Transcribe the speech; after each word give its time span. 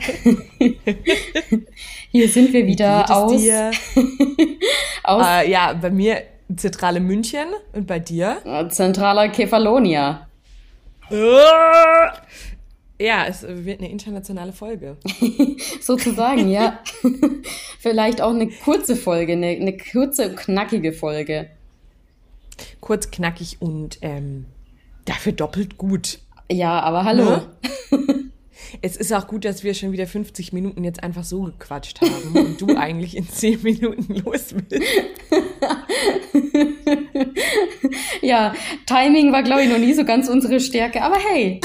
Hier 2.10 2.28
sind 2.28 2.52
wir 2.52 2.66
wieder 2.66 3.10
aus. 3.10 3.32
aus 5.04 5.26
äh, 5.26 5.50
ja, 5.50 5.72
bei 5.74 5.90
mir 5.90 6.22
Zentrale 6.56 7.00
München 7.00 7.46
und 7.72 7.86
bei 7.86 8.00
dir? 8.00 8.68
Zentraler 8.70 9.28
Kefalonia. 9.28 10.26
Ja, 13.00 13.26
es 13.26 13.42
wird 13.42 13.80
eine 13.80 13.90
internationale 13.90 14.52
Folge. 14.52 14.98
Sozusagen, 15.80 16.50
ja. 16.50 16.80
Vielleicht 17.78 18.20
auch 18.20 18.34
eine 18.34 18.48
kurze 18.48 18.94
Folge, 18.94 19.32
eine, 19.32 19.48
eine 19.48 19.76
kurze, 19.76 20.34
knackige 20.34 20.92
Folge. 20.92 21.48
Kurz, 22.80 23.10
knackig 23.10 23.56
und 23.60 23.98
ähm, 24.02 24.44
dafür 25.06 25.32
doppelt 25.32 25.78
gut. 25.78 26.18
Ja, 26.52 26.80
aber 26.80 27.04
hallo. 27.04 27.24
Ne? 27.90 28.19
Es 28.82 28.96
ist 28.96 29.12
auch 29.12 29.26
gut, 29.26 29.44
dass 29.44 29.62
wir 29.62 29.74
schon 29.74 29.92
wieder 29.92 30.06
50 30.06 30.54
Minuten 30.54 30.84
jetzt 30.84 31.02
einfach 31.02 31.24
so 31.24 31.42
gequatscht 31.42 32.00
haben 32.00 32.32
und 32.34 32.60
du 32.60 32.76
eigentlich 32.78 33.14
in 33.16 33.28
10 33.28 33.62
Minuten 33.62 34.14
los 34.24 34.54
willst. 34.54 34.86
ja, 38.22 38.54
Timing 38.86 39.32
war, 39.32 39.42
glaube 39.42 39.64
ich, 39.64 39.68
noch 39.68 39.78
nie 39.78 39.92
so 39.92 40.04
ganz 40.04 40.28
unsere 40.28 40.60
Stärke, 40.60 41.02
aber 41.02 41.16
hey. 41.16 41.60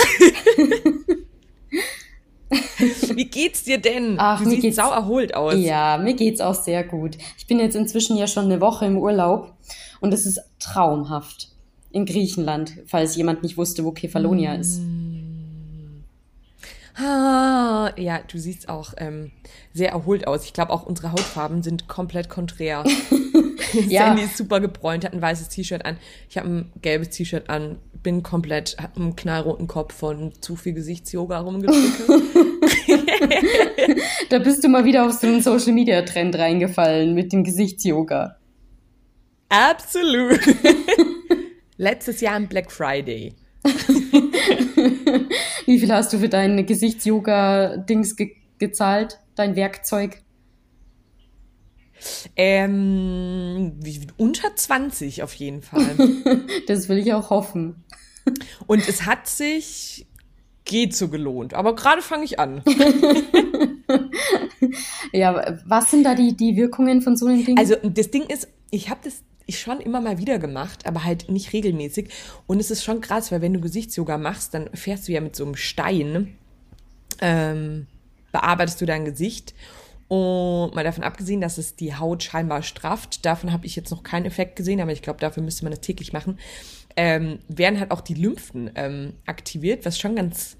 Wie 3.15 3.25
geht's 3.25 3.63
dir 3.63 3.77
denn? 3.77 4.15
Ach, 4.17 4.41
du 4.41 4.49
mir 4.49 4.61
siehst 4.61 4.75
sau 4.75 4.91
erholt 4.91 5.35
aus. 5.35 5.55
Ja, 5.57 5.97
mir 5.97 6.13
geht's 6.15 6.41
auch 6.41 6.53
sehr 6.53 6.83
gut. 6.83 7.17
Ich 7.37 7.47
bin 7.47 7.59
jetzt 7.59 7.75
inzwischen 7.75 8.17
ja 8.17 8.27
schon 8.27 8.45
eine 8.45 8.59
Woche 8.59 8.85
im 8.85 8.97
Urlaub 8.97 9.53
und 10.01 10.13
es 10.13 10.25
ist 10.25 10.41
traumhaft. 10.59 11.49
In 11.91 12.05
Griechenland, 12.05 12.73
falls 12.87 13.15
jemand 13.15 13.41
nicht 13.41 13.55
wusste, 13.55 13.85
wo 13.85 13.91
Kefalonia 13.91 14.57
mm. 14.57 14.59
ist. 14.59 14.81
Ah, 16.97 17.91
ja, 17.97 18.19
du 18.19 18.37
siehst 18.37 18.69
auch 18.69 18.93
ähm, 18.97 19.31
sehr 19.73 19.89
erholt 19.89 20.27
aus. 20.27 20.45
Ich 20.45 20.53
glaube, 20.53 20.71
auch 20.71 20.85
unsere 20.85 21.11
Hautfarben 21.11 21.61
sind 21.61 21.87
komplett 21.89 22.29
konträr. 22.29 22.85
ja. 23.87 24.07
Sandy 24.07 24.23
ist 24.23 24.37
super 24.37 24.61
gebräunt, 24.61 25.03
hat 25.03 25.13
ein 25.13 25.21
weißes 25.21 25.49
T-Shirt 25.49 25.85
an. 25.85 25.97
Ich 26.29 26.37
habe 26.37 26.47
ein 26.47 26.71
gelbes 26.81 27.09
T-Shirt 27.09 27.49
an, 27.49 27.79
bin 28.01 28.23
komplett, 28.23 28.77
hab 28.81 28.95
einen 28.95 29.17
knallroten 29.17 29.67
Kopf 29.67 29.93
von 29.93 30.31
zu 30.39 30.55
viel 30.55 30.73
Gesichtsyoga 30.73 31.39
rumgedrückt. 31.39 32.03
da 34.29 34.39
bist 34.39 34.63
du 34.63 34.69
mal 34.69 34.85
wieder 34.85 35.05
auf 35.05 35.11
so 35.11 35.27
einen 35.27 35.41
Social-Media-Trend 35.41 36.37
reingefallen 36.37 37.13
mit 37.13 37.33
dem 37.33 37.43
Gesichtsyoga. 37.43 38.37
Absolut. 39.49 40.39
Letztes 41.77 42.21
Jahr 42.21 42.35
am 42.35 42.47
Black 42.47 42.71
Friday. 42.71 43.35
Wie 45.67 45.79
viel 45.79 45.91
hast 45.91 46.13
du 46.13 46.19
für 46.19 46.29
dein 46.29 46.65
Gesichts-Yoga-Dings 46.65 48.15
ge 48.15 48.35
gezahlt? 48.57 49.19
Dein 49.35 49.55
Werkzeug? 49.57 50.21
Ähm, 52.35 53.79
unter 54.15 54.55
20 54.55 55.23
auf 55.23 55.33
jeden 55.33 55.61
Fall. 55.61 55.95
das 56.67 56.87
will 56.87 56.99
ich 56.99 57.13
auch 57.13 57.29
hoffen. 57.29 57.83
Und 58.67 58.87
es 58.87 59.05
hat 59.05 59.27
sich 59.27 60.05
geht 60.63 60.95
so 60.95 61.09
gelohnt. 61.09 61.53
Aber 61.53 61.75
gerade 61.75 62.01
fange 62.01 62.23
ich 62.23 62.39
an. 62.39 62.63
ja, 65.11 65.59
was 65.65 65.91
sind 65.91 66.03
da 66.03 66.15
die, 66.15 66.35
die 66.35 66.55
Wirkungen 66.55 67.01
von 67.01 67.15
so 67.15 67.27
einem 67.27 67.45
Ding? 67.45 67.57
Also 67.57 67.75
das 67.83 68.09
Ding 68.09 68.23
ist, 68.23 68.47
ich 68.71 68.89
habe 68.89 69.01
das 69.03 69.21
ich 69.45 69.59
schon 69.59 69.79
immer 69.79 70.01
mal 70.01 70.17
wieder 70.17 70.39
gemacht, 70.39 70.85
aber 70.85 71.03
halt 71.03 71.29
nicht 71.29 71.53
regelmäßig. 71.53 72.09
Und 72.47 72.59
es 72.59 72.71
ist 72.71 72.83
schon 72.83 73.01
krass, 73.01 73.31
weil 73.31 73.41
wenn 73.41 73.53
du 73.53 73.61
Gesichtsyoga 73.61 74.17
machst, 74.17 74.53
dann 74.53 74.69
fährst 74.73 75.07
du 75.07 75.11
ja 75.11 75.21
mit 75.21 75.35
so 75.35 75.45
einem 75.45 75.55
Stein, 75.55 76.35
ähm, 77.21 77.87
bearbeitest 78.31 78.81
du 78.81 78.85
dein 78.85 79.05
Gesicht. 79.05 79.53
Und 80.07 80.75
mal 80.75 80.83
davon 80.83 81.03
abgesehen, 81.03 81.41
dass 81.41 81.57
es 81.57 81.75
die 81.75 81.95
Haut 81.95 82.21
scheinbar 82.21 82.61
strafft, 82.61 83.25
davon 83.25 83.51
habe 83.51 83.65
ich 83.65 83.75
jetzt 83.75 83.89
noch 83.89 84.03
keinen 84.03 84.25
Effekt 84.25 84.55
gesehen, 84.55 84.79
aber 84.79 84.91
ich 84.91 85.01
glaube, 85.01 85.19
dafür 85.19 85.41
müsste 85.41 85.63
man 85.63 85.71
das 85.71 85.81
täglich 85.81 86.13
machen, 86.13 86.37
ähm, 86.95 87.39
werden 87.47 87.79
halt 87.79 87.89
auch 87.91 88.01
die 88.01 88.13
Lymphen 88.13 88.69
ähm, 88.75 89.13
aktiviert, 89.25 89.83
was 89.83 89.99
schon 89.99 90.15
ganz, 90.15 90.57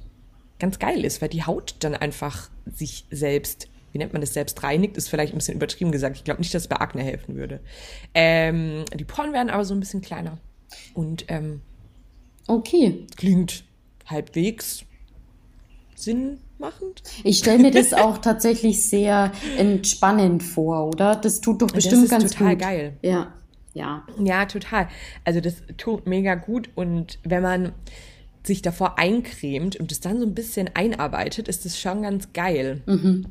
ganz 0.57 0.79
geil 0.79 1.05
ist, 1.05 1.21
weil 1.21 1.29
die 1.29 1.43
Haut 1.43 1.75
dann 1.79 1.93
einfach 1.93 2.49
sich 2.65 3.05
selbst 3.11 3.67
wie 3.95 3.97
nennt 3.97 4.11
man 4.11 4.19
das, 4.19 4.33
selbst 4.33 4.61
reinigt, 4.61 4.97
ist 4.97 5.07
vielleicht 5.07 5.33
ein 5.33 5.37
bisschen 5.37 5.55
übertrieben 5.55 5.93
gesagt. 5.93 6.17
Ich 6.17 6.25
glaube 6.25 6.41
nicht, 6.41 6.53
dass 6.53 6.63
es 6.63 6.67
bei 6.67 6.75
Akne 6.81 7.01
helfen 7.01 7.37
würde. 7.37 7.61
Ähm, 8.13 8.83
die 8.93 9.05
Poren 9.05 9.31
werden 9.31 9.49
aber 9.49 9.63
so 9.63 9.73
ein 9.73 9.79
bisschen 9.79 10.01
kleiner. 10.01 10.37
Und 10.93 11.23
ähm, 11.29 11.61
okay. 12.45 13.07
Klingt 13.15 13.63
halbwegs 14.05 14.83
sinnmachend. 15.95 17.03
Ich 17.23 17.37
stelle 17.37 17.59
mir 17.59 17.71
das 17.71 17.93
auch 17.93 18.17
tatsächlich 18.17 18.85
sehr 18.85 19.31
entspannend 19.57 20.43
vor, 20.43 20.87
oder? 20.87 21.15
Das 21.15 21.39
tut 21.39 21.61
doch 21.61 21.71
bestimmt 21.71 21.95
das 21.95 22.03
ist 22.03 22.09
ganz 22.09 22.31
total 22.33 22.55
gut. 22.55 22.63
geil. 22.63 22.97
Ja, 23.01 23.33
ja. 23.73 24.05
Ja, 24.21 24.45
total. 24.45 24.89
Also 25.23 25.39
das 25.39 25.63
tut 25.77 26.05
mega 26.05 26.35
gut 26.35 26.69
und 26.75 27.17
wenn 27.23 27.43
man 27.43 27.71
sich 28.43 28.61
davor 28.61 28.99
eincremt 28.99 29.77
und 29.77 29.93
es 29.93 30.01
dann 30.01 30.19
so 30.19 30.25
ein 30.25 30.35
bisschen 30.35 30.69
einarbeitet, 30.73 31.47
ist 31.47 31.63
das 31.63 31.79
schon 31.79 32.01
ganz 32.01 32.33
geil. 32.33 32.81
Mhm. 32.87 33.27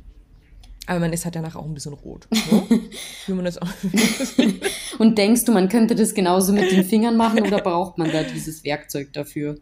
Aber 0.87 1.01
man 1.01 1.13
ist 1.13 1.25
halt 1.25 1.35
danach 1.35 1.57
auch 1.57 1.65
ein 1.65 1.75
bisschen 1.75 1.95
rot. 1.95 2.29
Ne? 2.31 2.81
Wie 3.27 3.33
man 3.33 3.45
das 3.45 3.59
auch 3.59 3.69
Und 4.99 5.17
denkst 5.17 5.45
du, 5.45 5.53
man 5.53 5.69
könnte 5.69 5.95
das 5.95 6.15
genauso 6.15 6.53
mit 6.53 6.71
den 6.71 6.85
Fingern 6.85 7.17
machen 7.17 7.41
oder 7.41 7.61
braucht 7.61 7.99
man 7.99 8.13
da 8.13 8.23
dieses 8.23 8.65
Werkzeug 8.65 9.13
dafür? 9.13 9.57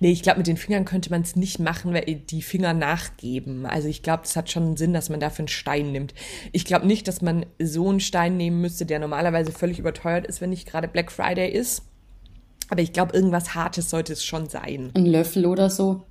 Nee, 0.00 0.10
ich 0.12 0.22
glaube, 0.22 0.38
mit 0.38 0.46
den 0.46 0.56
Fingern 0.56 0.84
könnte 0.84 1.10
man 1.10 1.22
es 1.22 1.36
nicht 1.36 1.58
machen, 1.58 1.92
weil 1.92 2.04
die 2.04 2.42
Finger 2.42 2.72
nachgeben. 2.72 3.66
Also 3.66 3.88
ich 3.88 4.02
glaube, 4.02 4.24
es 4.24 4.34
hat 4.34 4.50
schon 4.50 4.64
einen 4.64 4.76
Sinn, 4.76 4.92
dass 4.92 5.08
man 5.08 5.20
dafür 5.20 5.40
einen 5.40 5.48
Stein 5.48 5.92
nimmt. 5.92 6.14
Ich 6.52 6.64
glaube 6.64 6.86
nicht, 6.86 7.06
dass 7.06 7.22
man 7.22 7.46
so 7.60 7.88
einen 7.88 8.00
Stein 8.00 8.36
nehmen 8.36 8.60
müsste, 8.60 8.86
der 8.86 8.98
normalerweise 8.98 9.52
völlig 9.52 9.78
überteuert 9.78 10.26
ist, 10.26 10.40
wenn 10.40 10.50
nicht 10.50 10.68
gerade 10.68 10.88
Black 10.88 11.12
Friday 11.12 11.50
ist. 11.50 11.82
Aber 12.70 12.82
ich 12.82 12.92
glaube, 12.92 13.14
irgendwas 13.14 13.54
Hartes 13.54 13.90
sollte 13.90 14.12
es 14.12 14.24
schon 14.24 14.48
sein. 14.48 14.90
Ein 14.94 15.06
Löffel 15.06 15.46
oder 15.46 15.70
so? 15.70 16.04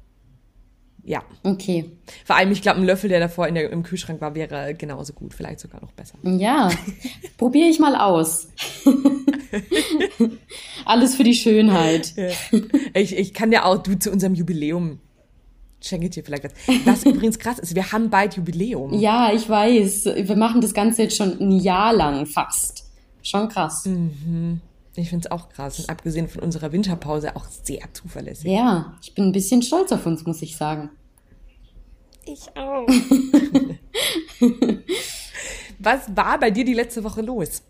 Ja. 1.08 1.24
Okay. 1.44 1.90
Vor 2.26 2.36
allem, 2.36 2.52
ich 2.52 2.62
glaube, 2.62 2.82
ein 2.82 2.86
Löffel, 2.86 3.10
der 3.10 3.22
davor 3.22 3.48
in 3.48 3.56
der, 3.56 3.72
im 3.72 3.82
Kühlschrank 3.82 4.20
war, 4.20 4.36
wäre 4.36 4.76
genauso 4.76 5.14
gut, 5.14 5.34
vielleicht 5.34 5.62
sogar 5.62 5.82
noch 5.82 5.94
besser. 5.94 6.18
Ja, 6.24 6.70
probiere 7.38 7.70
ich 7.70 7.80
mal 7.80 7.96
aus. 7.96 8.50
Alles 10.86 11.16
für 11.16 11.24
die 11.24 11.34
Schönheit. 11.34 12.14
Ich, 12.94 13.18
ich 13.18 13.34
kann 13.34 13.54
ja 13.54 13.64
auch, 13.64 13.82
du 13.82 13.98
zu 13.98 14.12
unserem 14.12 14.36
Jubiläum 14.36 15.00
schenke 15.80 16.10
dir 16.10 16.24
vielleicht 16.24 16.44
was. 16.44 16.54
Was 16.86 17.04
übrigens 17.06 17.40
krass 17.40 17.60
ist, 17.60 17.76
wir 17.76 17.92
haben 17.92 18.10
bald 18.10 18.36
Jubiläum. 18.36 18.94
Ja, 18.94 19.32
ich 19.34 19.48
weiß. 19.48 20.06
Wir 20.06 20.36
machen 20.36 20.60
das 20.60 20.74
Ganze 20.74 21.04
jetzt 21.04 21.16
schon 21.16 21.40
ein 21.40 21.52
Jahr 21.52 21.94
lang 21.94 22.26
fast. 22.26 22.86
Schon 23.22 23.48
krass. 23.48 23.86
Mhm. 23.86 24.60
Ich 24.98 25.10
finde 25.10 25.28
es 25.28 25.32
auch 25.32 25.50
krass. 25.50 25.80
Und 25.80 25.90
abgesehen 25.90 26.28
von 26.28 26.42
unserer 26.42 26.72
Winterpause 26.72 27.36
auch 27.36 27.46
sehr 27.46 27.84
zuverlässig. 27.94 28.52
Ja, 28.52 28.96
ich 29.02 29.14
bin 29.14 29.26
ein 29.26 29.32
bisschen 29.32 29.62
stolz 29.62 29.92
auf 29.92 30.06
uns, 30.06 30.26
muss 30.26 30.42
ich 30.42 30.58
sagen. 30.58 30.90
Ich 32.26 32.48
auch. 32.56 32.88
Was 35.80 36.16
war 36.16 36.40
bei 36.40 36.52
dir 36.52 36.66
die 36.66 36.74
letzte 36.74 37.04
Woche 37.04 37.22
los? 37.22 37.62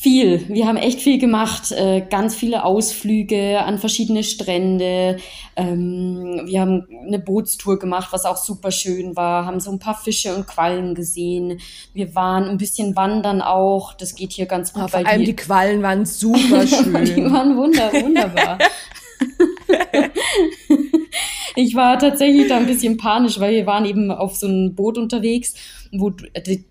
Viel. 0.00 0.48
Wir 0.48 0.68
haben 0.68 0.76
echt 0.76 1.00
viel 1.00 1.18
gemacht. 1.18 1.72
Äh, 1.72 2.06
ganz 2.08 2.36
viele 2.36 2.64
Ausflüge 2.64 3.64
an 3.64 3.78
verschiedene 3.78 4.22
Strände. 4.22 5.16
Ähm, 5.56 6.42
wir 6.44 6.60
haben 6.60 6.86
eine 7.04 7.18
Bootstour 7.18 7.80
gemacht, 7.80 8.10
was 8.12 8.24
auch 8.24 8.36
super 8.36 8.70
schön 8.70 9.16
war. 9.16 9.44
Haben 9.44 9.58
so 9.58 9.72
ein 9.72 9.80
paar 9.80 9.96
Fische 9.96 10.36
und 10.36 10.46
Quallen 10.46 10.94
gesehen. 10.94 11.58
Wir 11.94 12.14
waren 12.14 12.44
ein 12.44 12.58
bisschen 12.58 12.94
wandern 12.94 13.42
auch. 13.42 13.92
Das 13.92 14.14
geht 14.14 14.30
hier 14.30 14.46
ganz 14.46 14.72
gut. 14.72 14.84
Oh, 14.84 14.86
vor 14.86 15.04
allem 15.04 15.18
die, 15.18 15.26
die 15.26 15.36
Quallen 15.36 15.82
waren 15.82 16.06
super 16.06 16.64
schön. 16.64 17.04
die 17.04 17.24
waren 17.24 17.56
wunder, 17.56 17.92
wunderbar. 17.92 18.56
ich 21.56 21.74
war 21.74 21.98
tatsächlich 21.98 22.46
da 22.46 22.58
ein 22.58 22.66
bisschen 22.66 22.98
panisch, 22.98 23.40
weil 23.40 23.52
wir 23.52 23.66
waren 23.66 23.84
eben 23.84 24.12
auf 24.12 24.36
so 24.36 24.46
einem 24.46 24.76
Boot 24.76 24.96
unterwegs, 24.96 25.54
wo 25.90 26.12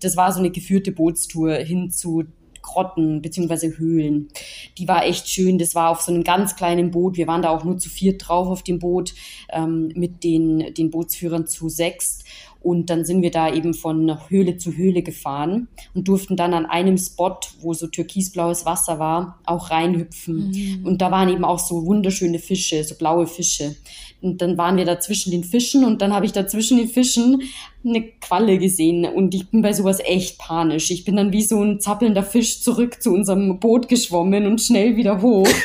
das 0.00 0.16
war 0.16 0.32
so 0.32 0.38
eine 0.38 0.50
geführte 0.50 0.92
Bootstour 0.92 1.56
hin 1.56 1.90
zu 1.90 2.24
Grotten 2.68 3.22
beziehungsweise 3.22 3.78
Höhlen. 3.78 4.28
Die 4.76 4.86
war 4.86 5.04
echt 5.04 5.28
schön. 5.28 5.58
Das 5.58 5.74
war 5.74 5.90
auf 5.90 6.02
so 6.02 6.12
einem 6.12 6.24
ganz 6.24 6.54
kleinen 6.56 6.90
Boot. 6.90 7.16
Wir 7.16 7.26
waren 7.26 7.42
da 7.42 7.50
auch 7.50 7.64
nur 7.64 7.78
zu 7.78 7.88
viert 7.88 8.28
drauf 8.28 8.48
auf 8.48 8.62
dem 8.62 8.78
Boot 8.78 9.14
ähm, 9.50 9.90
mit 9.94 10.22
den, 10.22 10.74
den 10.74 10.90
Bootsführern 10.90 11.46
zu 11.46 11.68
sechst. 11.68 12.24
Und 12.60 12.90
dann 12.90 13.04
sind 13.04 13.22
wir 13.22 13.30
da 13.30 13.52
eben 13.52 13.72
von 13.72 14.18
Höhle 14.28 14.56
zu 14.56 14.72
Höhle 14.72 15.02
gefahren 15.02 15.68
und 15.94 16.08
durften 16.08 16.36
dann 16.36 16.54
an 16.54 16.66
einem 16.66 16.98
Spot, 16.98 17.38
wo 17.60 17.72
so 17.72 17.86
türkisblaues 17.86 18.66
Wasser 18.66 18.98
war, 18.98 19.38
auch 19.44 19.70
reinhüpfen. 19.70 20.50
Mhm. 20.50 20.86
Und 20.86 21.00
da 21.00 21.10
waren 21.10 21.28
eben 21.28 21.44
auch 21.44 21.60
so 21.60 21.86
wunderschöne 21.86 22.40
Fische, 22.40 22.82
so 22.82 22.96
blaue 22.96 23.26
Fische. 23.26 23.76
Und 24.20 24.42
dann 24.42 24.58
waren 24.58 24.76
wir 24.76 24.84
da 24.84 24.98
zwischen 24.98 25.30
den 25.30 25.44
Fischen 25.44 25.84
und 25.84 26.02
dann 26.02 26.12
habe 26.12 26.26
ich 26.26 26.32
da 26.32 26.46
zwischen 26.46 26.76
den 26.76 26.88
Fischen 26.88 27.42
eine 27.84 28.02
Qualle 28.02 28.58
gesehen 28.58 29.04
und 29.04 29.32
ich 29.32 29.48
bin 29.48 29.62
bei 29.62 29.72
sowas 29.72 30.00
echt 30.00 30.38
panisch. 30.38 30.90
Ich 30.90 31.04
bin 31.04 31.14
dann 31.14 31.32
wie 31.32 31.42
so 31.42 31.62
ein 31.62 31.78
zappelnder 31.78 32.24
Fisch 32.24 32.60
zurück 32.62 33.00
zu 33.00 33.12
unserem 33.12 33.60
Boot 33.60 33.88
geschwommen 33.88 34.46
und 34.46 34.60
schnell 34.60 34.96
wieder 34.96 35.22
hoch. 35.22 35.48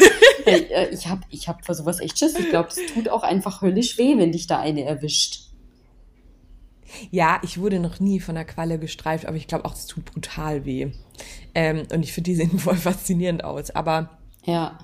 Äh, 0.46 0.90
ich 0.94 1.08
habe 1.08 1.22
ich 1.30 1.48
hab 1.48 1.66
vor 1.66 1.74
sowas 1.74 2.02
echt 2.02 2.20
Schiss. 2.20 2.38
Ich 2.38 2.50
glaube, 2.50 2.68
das 2.68 2.94
tut 2.94 3.08
auch 3.08 3.24
einfach 3.24 3.62
höllisch 3.62 3.98
weh, 3.98 4.18
wenn 4.18 4.34
dich 4.34 4.46
da 4.46 4.60
eine 4.60 4.84
erwischt. 4.84 5.44
Ja, 7.12 7.40
ich 7.44 7.60
wurde 7.60 7.80
noch 7.80 8.02
nie 8.02 8.20
von 8.20 8.36
einer 8.36 8.44
Qualle 8.46 8.78
gestreift, 8.78 9.26
aber 9.26 9.38
ich 9.38 9.48
glaube 9.48 9.64
auch, 9.64 9.74
es 9.74 9.88
tut 9.88 10.06
brutal 10.06 10.66
weh. 10.66 10.92
Ähm, 11.56 11.84
und 11.94 12.04
ich 12.04 12.14
finde, 12.14 12.32
die 12.32 12.36
sehen 12.40 12.60
voll 12.60 12.76
faszinierend 12.76 13.44
aus. 13.44 13.72
Aber 13.72 14.10
Ja. 14.46 14.78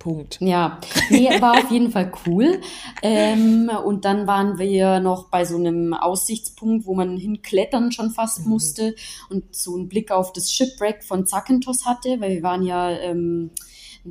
Punkt. 0.00 0.38
Ja, 0.40 0.80
nee, 1.10 1.28
war 1.40 1.52
auf 1.62 1.70
jeden 1.70 1.92
Fall 1.92 2.10
cool. 2.26 2.60
Ähm, 3.02 3.70
und 3.84 4.04
dann 4.04 4.26
waren 4.26 4.58
wir 4.58 4.98
noch 4.98 5.28
bei 5.28 5.44
so 5.44 5.56
einem 5.56 5.92
Aussichtspunkt, 5.94 6.86
wo 6.86 6.94
man 6.94 7.16
hinklettern 7.18 7.92
schon 7.92 8.10
fast 8.10 8.46
musste 8.46 8.94
und 9.28 9.54
so 9.54 9.76
einen 9.76 9.88
Blick 9.88 10.10
auf 10.10 10.32
das 10.32 10.50
Shipwreck 10.50 11.04
von 11.04 11.26
Zakynthos 11.26 11.84
hatte, 11.86 12.20
weil 12.20 12.30
wir 12.36 12.42
waren 12.42 12.62
ja 12.64 12.90
ähm, 12.90 13.50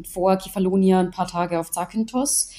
vor 0.07 0.37
Kefalonia 0.37 0.99
ein 0.99 1.11
paar 1.11 1.27
Tage 1.27 1.59
auf 1.59 1.71
Zakynthos. 1.71 2.51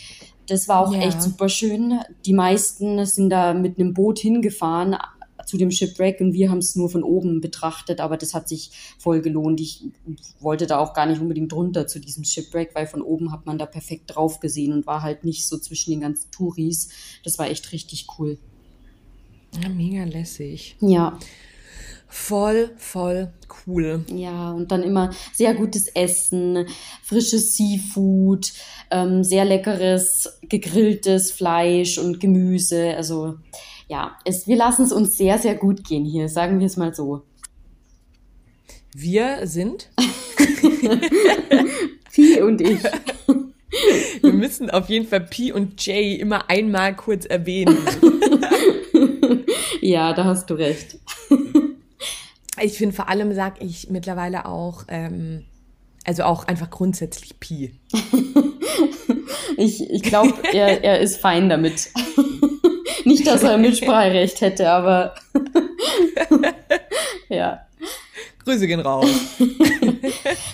Das 0.49 0.67
war 0.67 0.81
auch 0.81 0.93
Ja. 0.93 1.01
echt 1.03 1.23
super 1.23 1.49
schön. 1.49 2.01
Die 2.27 2.33
meisten 2.35 3.07
sind 3.07 3.31
da 3.31 3.55
mit 3.55 3.79
einem 3.79 3.95
Boot 3.95 4.19
hingefahren 4.19 4.97
zu 5.51 5.57
dem 5.57 5.73
Shipwreck 5.73 6.21
und 6.21 6.33
wir 6.33 6.49
haben 6.49 6.59
es 6.59 6.77
nur 6.77 6.89
von 6.89 7.03
oben 7.03 7.41
betrachtet, 7.41 8.01
aber 8.01 8.17
das 8.17 8.35
hat 8.35 8.49
sich 8.49 8.71
voll 8.99 9.21
gelohnt. 9.21 9.61
Ich 9.61 9.83
wollte 10.39 10.69
da 10.69 10.79
auch 10.79 10.95
gar 10.95 11.07
nicht 11.07 11.21
unbedingt 11.21 11.53
runter 11.53 11.89
zu 11.89 11.99
diesem 11.99 12.23
Shipwreck, 12.23 12.71
weil 12.75 12.87
von 12.87 13.03
oben 13.03 13.33
hat 13.33 13.47
man 13.47 13.59
da 13.59 13.67
perfekt 13.67 14.15
drauf 14.15 14.39
gesehen 14.39 14.73
und 14.73 14.87
war 14.87 15.03
halt 15.03 15.25
nicht 15.25 15.49
so 15.49 15.59
zwischen 15.59 15.91
den 15.91 16.01
ganzen 16.01 16.31
Touris. 16.31 16.91
Das 17.25 17.37
war 17.41 17.51
echt 17.51 17.73
richtig 17.73 18.07
cool. 18.19 18.39
Ja, 19.61 19.69
mega 19.69 20.05
lässig. 20.05 20.77
Ja, 20.81 21.19
Voll, 22.13 22.73
voll 22.77 23.33
cool. 23.67 24.05
ja, 24.13 24.51
und 24.51 24.73
dann 24.73 24.83
immer 24.83 25.11
sehr 25.33 25.55
gutes 25.55 25.87
Essen, 25.87 26.67
frisches 27.05 27.57
Seafood, 27.57 28.53
ähm, 28.91 29.23
sehr 29.23 29.45
leckeres 29.45 30.41
gegrilltes 30.43 31.31
Fleisch 31.31 31.99
und 31.99 32.19
Gemüse. 32.19 32.97
Also 32.97 33.37
ja, 33.91 34.17
es, 34.25 34.47
wir 34.47 34.57
lassen 34.57 34.85
es 34.85 34.93
uns 34.93 35.17
sehr, 35.17 35.39
sehr 35.39 35.57
gut 35.57 35.83
gehen 35.83 36.05
hier, 36.05 36.29
sagen 36.29 36.61
wir 36.61 36.67
es 36.67 36.77
mal 36.77 36.95
so. 36.95 37.23
Wir 38.95 39.49
sind, 39.49 39.91
Pi 42.13 42.41
und 42.41 42.61
ich. 42.61 42.81
wir 44.23 44.33
müssen 44.33 44.71
auf 44.71 44.89
jeden 44.89 45.09
Fall 45.09 45.23
P 45.23 45.51
und 45.51 45.85
J 45.85 46.21
immer 46.21 46.49
einmal 46.49 46.95
kurz 46.95 47.27
erwähnen. 47.27 47.77
Ja, 49.83 50.13
da 50.13 50.25
hast 50.25 50.51
du 50.51 50.55
recht. 50.55 50.99
Ich 52.61 52.77
finde 52.77 52.95
vor 52.95 53.09
allem 53.09 53.35
sag 53.35 53.63
ich 53.63 53.89
mittlerweile 53.89 54.45
auch, 54.45 54.85
ähm, 54.89 55.47
also 56.05 56.25
auch 56.25 56.47
einfach 56.47 56.69
grundsätzlich 56.69 57.41
Pi. 57.41 57.73
Ich, 59.57 59.91
ich 59.91 60.03
glaube, 60.03 60.35
er, 60.53 60.85
er 60.85 61.01
ist 61.01 61.17
fein 61.17 61.49
damit. 61.49 61.89
Nicht, 63.05 63.27
dass 63.27 63.43
er 63.43 63.59
Mitspracherecht 63.59 64.41
hätte, 64.41 64.71
aber 64.71 65.15
ja. 67.29 67.61
Grüße 68.45 68.67
gehen 68.67 68.81
raus. 68.81 69.07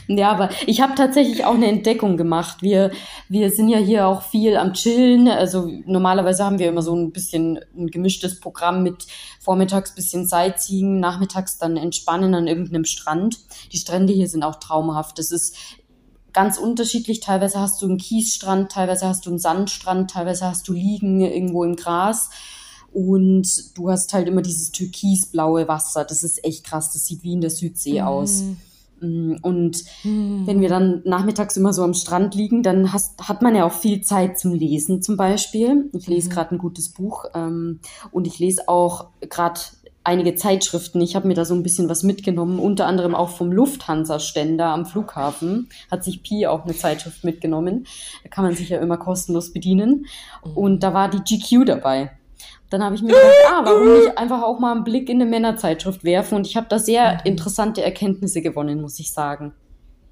Ja, 0.09 0.31
aber 0.31 0.51
ich 0.67 0.81
habe 0.81 0.95
tatsächlich 0.95 1.45
auch 1.45 1.55
eine 1.55 1.67
Entdeckung 1.67 2.17
gemacht. 2.17 2.63
Wir, 2.63 2.93
wir 3.29 3.51
sind 3.51 3.69
ja 3.69 3.79
hier 3.79 4.07
auch 4.07 4.23
viel 4.23 4.57
am 4.57 4.73
Chillen. 4.73 5.29
Also 5.29 5.69
normalerweise 5.85 6.45
haben 6.45 6.59
wir 6.59 6.69
immer 6.69 6.83
so 6.83 6.95
ein 6.95 7.11
bisschen 7.11 7.59
ein 7.77 7.89
gemischtes 7.89 8.39
Programm 8.39 8.83
mit 8.83 9.07
vormittags 9.41 9.95
bisschen 9.95 10.27
Sightseeing, 10.27 11.01
nachmittags 11.01 11.59
dann 11.59 11.77
entspannen 11.77 12.35
an 12.35 12.47
irgendeinem 12.47 12.85
Strand. 12.85 13.39
Die 13.73 13.79
Strände 13.79 14.13
hier 14.13 14.29
sind 14.29 14.45
auch 14.45 14.57
traumhaft. 14.57 15.19
Das 15.19 15.33
ist 15.33 15.57
ganz 16.37 16.59
unterschiedlich. 16.59 17.21
Teilweise 17.21 17.59
hast 17.59 17.81
du 17.81 17.87
einen 17.87 17.97
Kiesstrand, 17.97 18.71
teilweise 18.71 19.09
hast 19.09 19.25
du 19.25 19.31
einen 19.31 19.39
Sandstrand, 19.39 20.11
teilweise 20.11 20.45
hast 20.47 20.69
du 20.69 20.75
Liegen 20.75 21.23
irgendwo 21.23 21.65
im 21.65 21.77
Gras. 21.77 22.29
Und 22.93 23.77
du 23.77 23.91
hast 23.91 24.13
halt 24.13 24.29
immer 24.29 24.43
dieses 24.43 24.71
türkisblaue 24.71 25.67
Wasser. 25.67 26.05
Das 26.05 26.23
ist 26.23 26.45
echt 26.45 26.65
krass. 26.65 26.93
Das 26.93 27.07
sieht 27.07 27.23
wie 27.25 27.33
in 27.33 27.41
der 27.41 27.51
Südsee 27.51 28.03
aus. 28.03 28.45
Mm, 29.01 29.37
Und 29.43 29.85
wenn 30.05 30.61
wir 30.61 30.69
dann 30.69 31.03
nachmittags 31.05 31.57
immer 31.57 31.73
so 31.73 31.83
am 31.83 31.95
Strand 31.95 32.35
liegen, 32.35 32.63
dann 32.63 32.93
hast, 32.93 33.29
hat 33.29 33.41
man 33.43 33.55
ja 33.55 33.65
auch 33.65 33.73
viel 33.73 34.03
Zeit 34.03 34.39
zum 34.39 34.53
Lesen 34.53 35.03
zum 35.03 35.17
Beispiel. 35.17 35.91
Ich 35.95 36.07
lese 36.07 36.29
gerade 36.29 36.55
ein 36.55 36.59
gutes 36.59 36.91
Buch 36.91 37.25
ähm, 37.35 37.81
und 38.13 38.27
ich 38.27 38.39
lese 38.39 38.69
auch 38.69 39.09
gerade 39.21 39.61
einige 40.07 40.37
Zeitschriften. 40.37 41.01
Ich 41.01 41.17
habe 41.17 41.27
mir 41.27 41.35
da 41.35 41.45
so 41.45 41.55
ein 41.55 41.63
bisschen 41.63 41.89
was 41.89 42.03
mitgenommen, 42.03 42.59
unter 42.59 42.87
anderem 42.87 43.15
auch 43.15 43.31
vom 43.31 43.51
Lufthansa-Ständer 43.51 44.67
am 44.67 44.87
Flughafen. 44.87 45.69
Hat 45.91 46.05
sich 46.05 46.23
Pi 46.23 46.47
auch 46.47 46.65
eine 46.65 46.77
Zeitschrift 46.77 47.25
mitgenommen. 47.25 47.87
Da 48.23 48.29
kann 48.29 48.45
man 48.45 48.55
sich 48.55 48.69
ja 48.69 48.79
immer 48.79 48.97
kostenlos 48.99 49.53
bedienen. 49.53 50.07
Und 50.55 50.83
da 50.83 50.95
war 50.95 51.11
die 51.11 51.19
GQ 51.19 51.67
dabei. 51.67 52.13
Dann 52.71 52.83
habe 52.83 52.95
ich 52.95 53.03
mir 53.03 53.09
gedacht, 53.09 53.25
ah, 53.49 53.61
warum 53.65 53.99
nicht 53.99 54.19
einfach 54.19 54.43
auch 54.43 54.59
mal 54.59 54.73
einen 54.73 54.85
Blick 54.85 55.09
in 55.09 55.21
eine 55.21 55.29
Männerzeitschrift 55.29 56.05
werfen? 56.05 56.37
Und 56.37 56.47
ich 56.47 56.57
habe 56.57 56.67
da 56.69 56.79
sehr 56.79 57.25
interessante 57.25 57.83
Erkenntnisse 57.83 58.43
gewonnen, 58.43 58.81
muss 58.81 58.99
ich 58.99 59.13
sagen. 59.13 59.55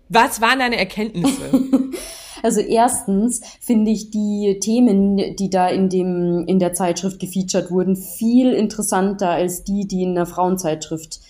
Was 0.08 0.40
waren 0.40 0.58
deine 0.58 0.76
Erkenntnisse? 0.76 1.50
Also 2.44 2.60
erstens 2.60 3.40
finde 3.58 3.90
ich 3.90 4.10
die 4.10 4.58
Themen, 4.60 5.34
die 5.34 5.48
da 5.48 5.66
in 5.66 5.88
dem 5.88 6.44
in 6.46 6.58
der 6.58 6.74
Zeitschrift 6.74 7.18
gefeatured 7.18 7.70
wurden, 7.70 7.96
viel 7.96 8.52
interessanter 8.52 9.30
als 9.30 9.64
die, 9.64 9.88
die 9.88 10.02
in 10.02 10.10
einer 10.10 10.26
Frauenzeitschrift 10.26 11.20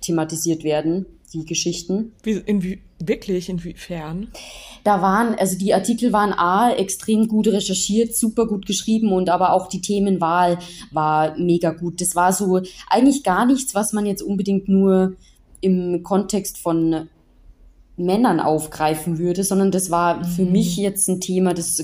thematisiert 0.00 0.64
werden, 0.64 1.04
die 1.34 1.44
Geschichten. 1.44 2.12
Wie, 2.22 2.42
inwie, 2.46 2.80
wirklich, 2.98 3.50
inwiefern? 3.50 4.28
Da 4.84 5.02
waren, 5.02 5.34
also 5.34 5.58
die 5.58 5.74
Artikel 5.74 6.14
waren 6.14 6.32
A, 6.32 6.72
extrem 6.72 7.28
gut 7.28 7.46
recherchiert, 7.48 8.16
super 8.16 8.46
gut 8.46 8.64
geschrieben 8.64 9.12
und 9.12 9.28
aber 9.28 9.52
auch 9.52 9.68
die 9.68 9.82
Themenwahl 9.82 10.58
war 10.92 11.36
mega 11.36 11.72
gut. 11.72 12.00
Das 12.00 12.16
war 12.16 12.32
so 12.32 12.62
eigentlich 12.88 13.22
gar 13.22 13.44
nichts, 13.44 13.74
was 13.74 13.92
man 13.92 14.06
jetzt 14.06 14.22
unbedingt 14.22 14.66
nur 14.70 15.14
im 15.60 16.02
Kontext 16.02 16.56
von 16.56 17.10
Männern 17.96 18.40
aufgreifen 18.40 19.18
würde, 19.18 19.44
sondern 19.44 19.70
das 19.70 19.90
war 19.90 20.24
für 20.24 20.44
mich 20.44 20.76
jetzt 20.76 21.08
ein 21.08 21.20
Thema, 21.20 21.54
das 21.54 21.82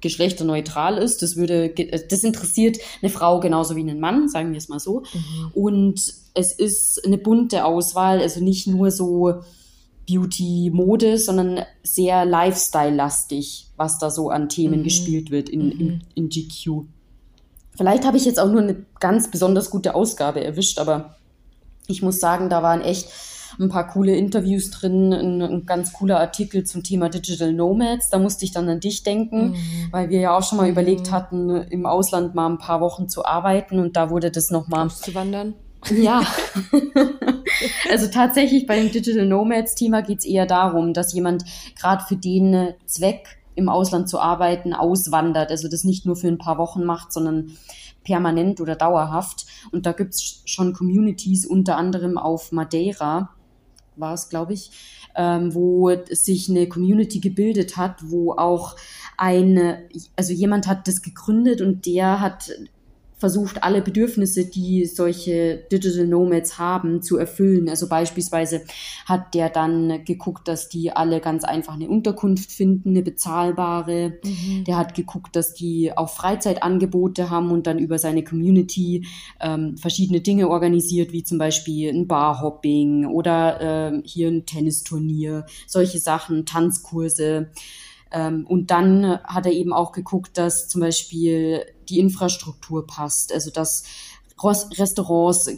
geschlechterneutral 0.00 0.98
ist. 0.98 1.22
Das 1.22 1.36
würde, 1.36 1.70
ge- 1.70 1.90
das 2.08 2.22
interessiert 2.24 2.76
eine 3.00 3.10
Frau 3.10 3.40
genauso 3.40 3.74
wie 3.76 3.80
einen 3.80 4.00
Mann, 4.00 4.28
sagen 4.28 4.50
wir 4.52 4.58
es 4.58 4.68
mal 4.68 4.80
so. 4.80 5.02
Und 5.54 6.14
es 6.34 6.52
ist 6.52 7.04
eine 7.06 7.16
bunte 7.16 7.64
Auswahl, 7.64 8.20
also 8.20 8.42
nicht 8.44 8.66
nur 8.66 8.90
so 8.90 9.36
Beauty, 10.06 10.70
Mode, 10.74 11.16
sondern 11.16 11.60
sehr 11.82 12.26
Lifestyle-lastig, 12.26 13.68
was 13.76 13.98
da 13.98 14.10
so 14.10 14.28
an 14.28 14.50
Themen 14.50 14.80
gespielt 14.84 15.30
wird 15.30 15.48
in, 15.48 15.70
in, 15.80 16.00
in 16.14 16.28
GQ. 16.28 16.82
Vielleicht 17.76 18.04
habe 18.04 18.18
ich 18.18 18.26
jetzt 18.26 18.38
auch 18.38 18.50
nur 18.50 18.60
eine 18.60 18.84
ganz 19.00 19.30
besonders 19.30 19.70
gute 19.70 19.94
Ausgabe 19.94 20.44
erwischt, 20.44 20.78
aber 20.78 21.16
ich 21.86 22.02
muss 22.02 22.20
sagen, 22.20 22.50
da 22.50 22.62
waren 22.62 22.82
echt 22.82 23.08
ein 23.58 23.68
paar 23.68 23.86
coole 23.88 24.16
Interviews 24.16 24.70
drin, 24.70 25.12
ein, 25.12 25.42
ein 25.42 25.66
ganz 25.66 25.92
cooler 25.92 26.20
Artikel 26.20 26.64
zum 26.64 26.82
Thema 26.82 27.08
Digital 27.08 27.52
Nomads. 27.52 28.10
Da 28.10 28.18
musste 28.18 28.44
ich 28.44 28.52
dann 28.52 28.68
an 28.68 28.80
dich 28.80 29.02
denken, 29.02 29.56
weil 29.90 30.08
wir 30.10 30.20
ja 30.20 30.36
auch 30.36 30.42
schon 30.42 30.58
mal 30.58 30.68
überlegt 30.68 31.10
hatten, 31.10 31.50
im 31.50 31.86
Ausland 31.86 32.34
mal 32.34 32.48
ein 32.48 32.58
paar 32.58 32.80
Wochen 32.80 33.08
zu 33.08 33.24
arbeiten 33.24 33.78
und 33.78 33.96
da 33.96 34.10
wurde 34.10 34.30
das 34.30 34.50
nochmal 34.50 34.86
Auszuwandern? 34.86 35.54
ja. 35.90 36.22
also 37.90 38.06
tatsächlich 38.08 38.66
bei 38.66 38.80
dem 38.80 38.90
Digital 38.90 39.26
Nomads 39.26 39.74
Thema 39.74 40.02
geht 40.02 40.20
es 40.20 40.24
eher 40.24 40.46
darum, 40.46 40.92
dass 40.92 41.12
jemand 41.12 41.44
gerade 41.78 42.04
für 42.04 42.16
den 42.16 42.74
Zweck 42.86 43.38
im 43.54 43.68
Ausland 43.68 44.08
zu 44.08 44.18
arbeiten 44.18 44.72
auswandert. 44.72 45.50
Also 45.50 45.68
das 45.68 45.84
nicht 45.84 46.06
nur 46.06 46.16
für 46.16 46.28
ein 46.28 46.38
paar 46.38 46.58
Wochen 46.58 46.84
macht, 46.84 47.12
sondern 47.12 47.56
permanent 48.02 48.60
oder 48.60 48.76
dauerhaft. 48.76 49.46
Und 49.72 49.86
da 49.86 49.92
gibt's 49.92 50.42
schon 50.44 50.72
Communities, 50.72 51.46
unter 51.46 51.76
anderem 51.76 52.18
auf 52.18 52.52
Madeira, 52.52 53.30
war 53.96 54.14
es, 54.14 54.28
glaube 54.28 54.52
ich, 54.52 54.70
ähm, 55.16 55.54
wo 55.54 55.90
sich 56.10 56.48
eine 56.48 56.68
Community 56.68 57.20
gebildet 57.20 57.76
hat, 57.76 58.10
wo 58.10 58.32
auch 58.32 58.76
eine, 59.16 59.88
also 60.16 60.32
jemand 60.32 60.66
hat 60.66 60.88
das 60.88 61.02
gegründet 61.02 61.60
und 61.60 61.86
der 61.86 62.20
hat 62.20 62.50
versucht, 63.16 63.62
alle 63.62 63.80
Bedürfnisse, 63.80 64.44
die 64.46 64.86
solche 64.86 65.64
Digital 65.70 66.06
Nomads 66.06 66.58
haben, 66.58 67.00
zu 67.00 67.16
erfüllen. 67.16 67.68
Also 67.68 67.88
beispielsweise 67.88 68.62
hat 69.06 69.34
der 69.34 69.50
dann 69.50 70.04
geguckt, 70.04 70.48
dass 70.48 70.68
die 70.68 70.90
alle 70.90 71.20
ganz 71.20 71.44
einfach 71.44 71.74
eine 71.74 71.88
Unterkunft 71.88 72.50
finden, 72.50 72.90
eine 72.90 73.02
bezahlbare. 73.02 74.18
Der 74.66 74.76
hat 74.76 74.94
geguckt, 74.94 75.36
dass 75.36 75.54
die 75.54 75.96
auch 75.96 76.10
Freizeitangebote 76.10 77.30
haben 77.30 77.50
und 77.50 77.66
dann 77.66 77.78
über 77.78 77.98
seine 77.98 78.24
Community 78.24 79.06
ähm, 79.40 79.76
verschiedene 79.76 80.20
Dinge 80.20 80.48
organisiert, 80.48 81.12
wie 81.12 81.24
zum 81.24 81.38
Beispiel 81.38 81.90
ein 81.90 82.08
Barhopping 82.08 83.06
oder 83.06 83.60
ähm, 83.60 84.02
hier 84.04 84.28
ein 84.28 84.44
Tennisturnier, 84.44 85.46
solche 85.66 85.98
Sachen, 85.98 86.46
Tanzkurse. 86.46 87.50
Ähm, 88.14 88.46
und 88.46 88.70
dann 88.70 89.18
hat 89.24 89.44
er 89.44 89.52
eben 89.52 89.72
auch 89.72 89.92
geguckt, 89.92 90.38
dass 90.38 90.68
zum 90.68 90.80
Beispiel 90.80 91.66
die 91.88 91.98
Infrastruktur 91.98 92.86
passt, 92.86 93.32
also 93.32 93.50
dass 93.50 93.82
Restaurants 94.42 95.48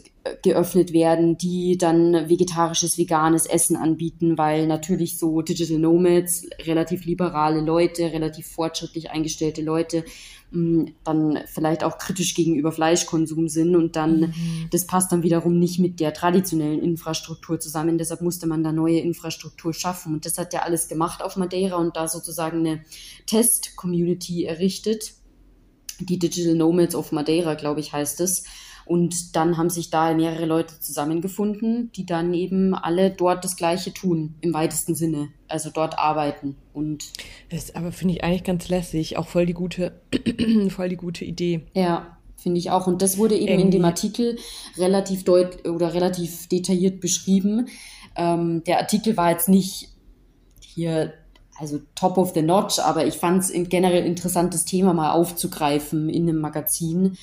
geöffnet 0.43 0.93
werden, 0.93 1.39
die 1.39 1.79
dann 1.79 2.29
vegetarisches, 2.29 2.99
veganes 2.99 3.47
Essen 3.47 3.77
anbieten, 3.77 4.37
weil 4.37 4.67
natürlich 4.67 5.19
so 5.19 5.41
Digital 5.41 5.79
Nomads, 5.79 6.47
relativ 6.61 7.05
liberale 7.05 7.61
Leute, 7.61 8.13
relativ 8.13 8.47
fortschrittlich 8.49 9.11
eingestellte 9.11 9.63
Leute, 9.63 10.05
mm, 10.51 10.87
dann 11.05 11.41
vielleicht 11.47 11.85
auch 11.85 11.99
kritisch 11.99 12.35
gegenüber 12.35 12.71
Fleischkonsum 12.71 13.49
sind 13.49 13.77
und 13.77 13.97
dann, 13.97 14.21
mhm. 14.21 14.69
das 14.71 14.87
passt 14.87 15.11
dann 15.11 15.23
wiederum 15.23 15.59
nicht 15.59 15.79
mit 15.79 16.01
der 16.01 16.13
traditionellen 16.13 16.83
Infrastruktur 16.83 17.59
zusammen. 17.59 17.99
Deshalb 17.99 18.21
musste 18.21 18.47
man 18.47 18.63
da 18.63 18.73
neue 18.73 18.99
Infrastruktur 18.99 19.73
schaffen. 19.73 20.15
Und 20.15 20.27
das 20.27 20.39
hat 20.39 20.53
er 20.53 20.65
alles 20.65 20.89
gemacht 20.89 21.23
auf 21.23 21.37
Madeira 21.37 21.77
und 21.77 21.97
da 21.97 22.09
sozusagen 22.09 22.59
eine 22.59 22.83
Test-Community 23.27 24.45
errichtet. 24.45 25.15
Die 25.99 26.19
Digital 26.19 26.55
Nomads 26.55 26.95
of 26.95 27.11
Madeira, 27.11 27.55
glaube 27.55 27.81
ich, 27.81 27.93
heißt 27.95 28.21
es 28.21 28.45
und 28.87 29.35
dann 29.35 29.59
haben 29.59 29.69
sich 29.69 29.91
da 29.91 30.15
mehrere 30.15 30.47
Leute 30.47 30.79
zusammengefunden, 30.81 31.91
die 31.97 32.07
dann 32.07 32.33
eben 32.33 32.73
alle 32.73 33.11
dort 33.11 33.45
das 33.45 33.57
Gleiche 33.57 33.93
tun, 33.93 34.37
im 34.41 34.55
weitesten 34.55 34.95
Sinne. 34.95 35.29
Also 35.49 35.71
dort 35.71 35.99
arbeiten. 35.99 36.57
Und 36.73 37.05
das 37.51 37.65
ist 37.65 37.77
aber 37.77 37.91
finde 37.91 38.15
ich 38.15 38.25
eigentlich 38.25 38.45
ganz 38.45 38.69
lässig, 38.69 39.19
auch 39.19 39.27
voll 39.27 39.45
die 39.45 39.55
gute, 39.55 40.01
voll 40.69 40.89
die 40.89 40.97
gute 40.97 41.25
Idee. 41.25 41.63
Ja, 41.75 42.17
finde 42.37 42.59
ich 42.59 42.71
auch. 42.71 42.87
Und 42.87 43.03
das 43.03 43.19
wurde 43.19 43.35
eben 43.35 43.49
Irgendwie. 43.49 43.65
in 43.65 43.71
dem 43.73 43.85
Artikel 43.85 44.39
relativ 44.77 45.25
deut 45.25 45.67
oder 45.69 45.93
relativ 45.93 46.49
detailliert 46.49 47.01
beschrieben. 47.01 47.67
Ähm, 48.15 48.63
der 48.65 48.79
Artikel 48.79 49.17
war 49.17 49.33
jetzt 49.33 49.49
nicht 49.49 49.89
hier 50.61 51.13
also 51.59 51.81
top 51.97 52.19
of 52.19 52.35
the 52.35 52.43
notch, 52.43 52.79
aber 52.79 53.07
ich 53.07 53.15
fand 53.15 53.43
es 53.43 53.53
generell 53.69 54.05
interessantes 54.05 54.65
Thema 54.65 54.93
mal 54.93 55.11
aufzugreifen 55.11 56.09
in 56.09 56.29
einem 56.29 56.41
Magazin 56.41 57.17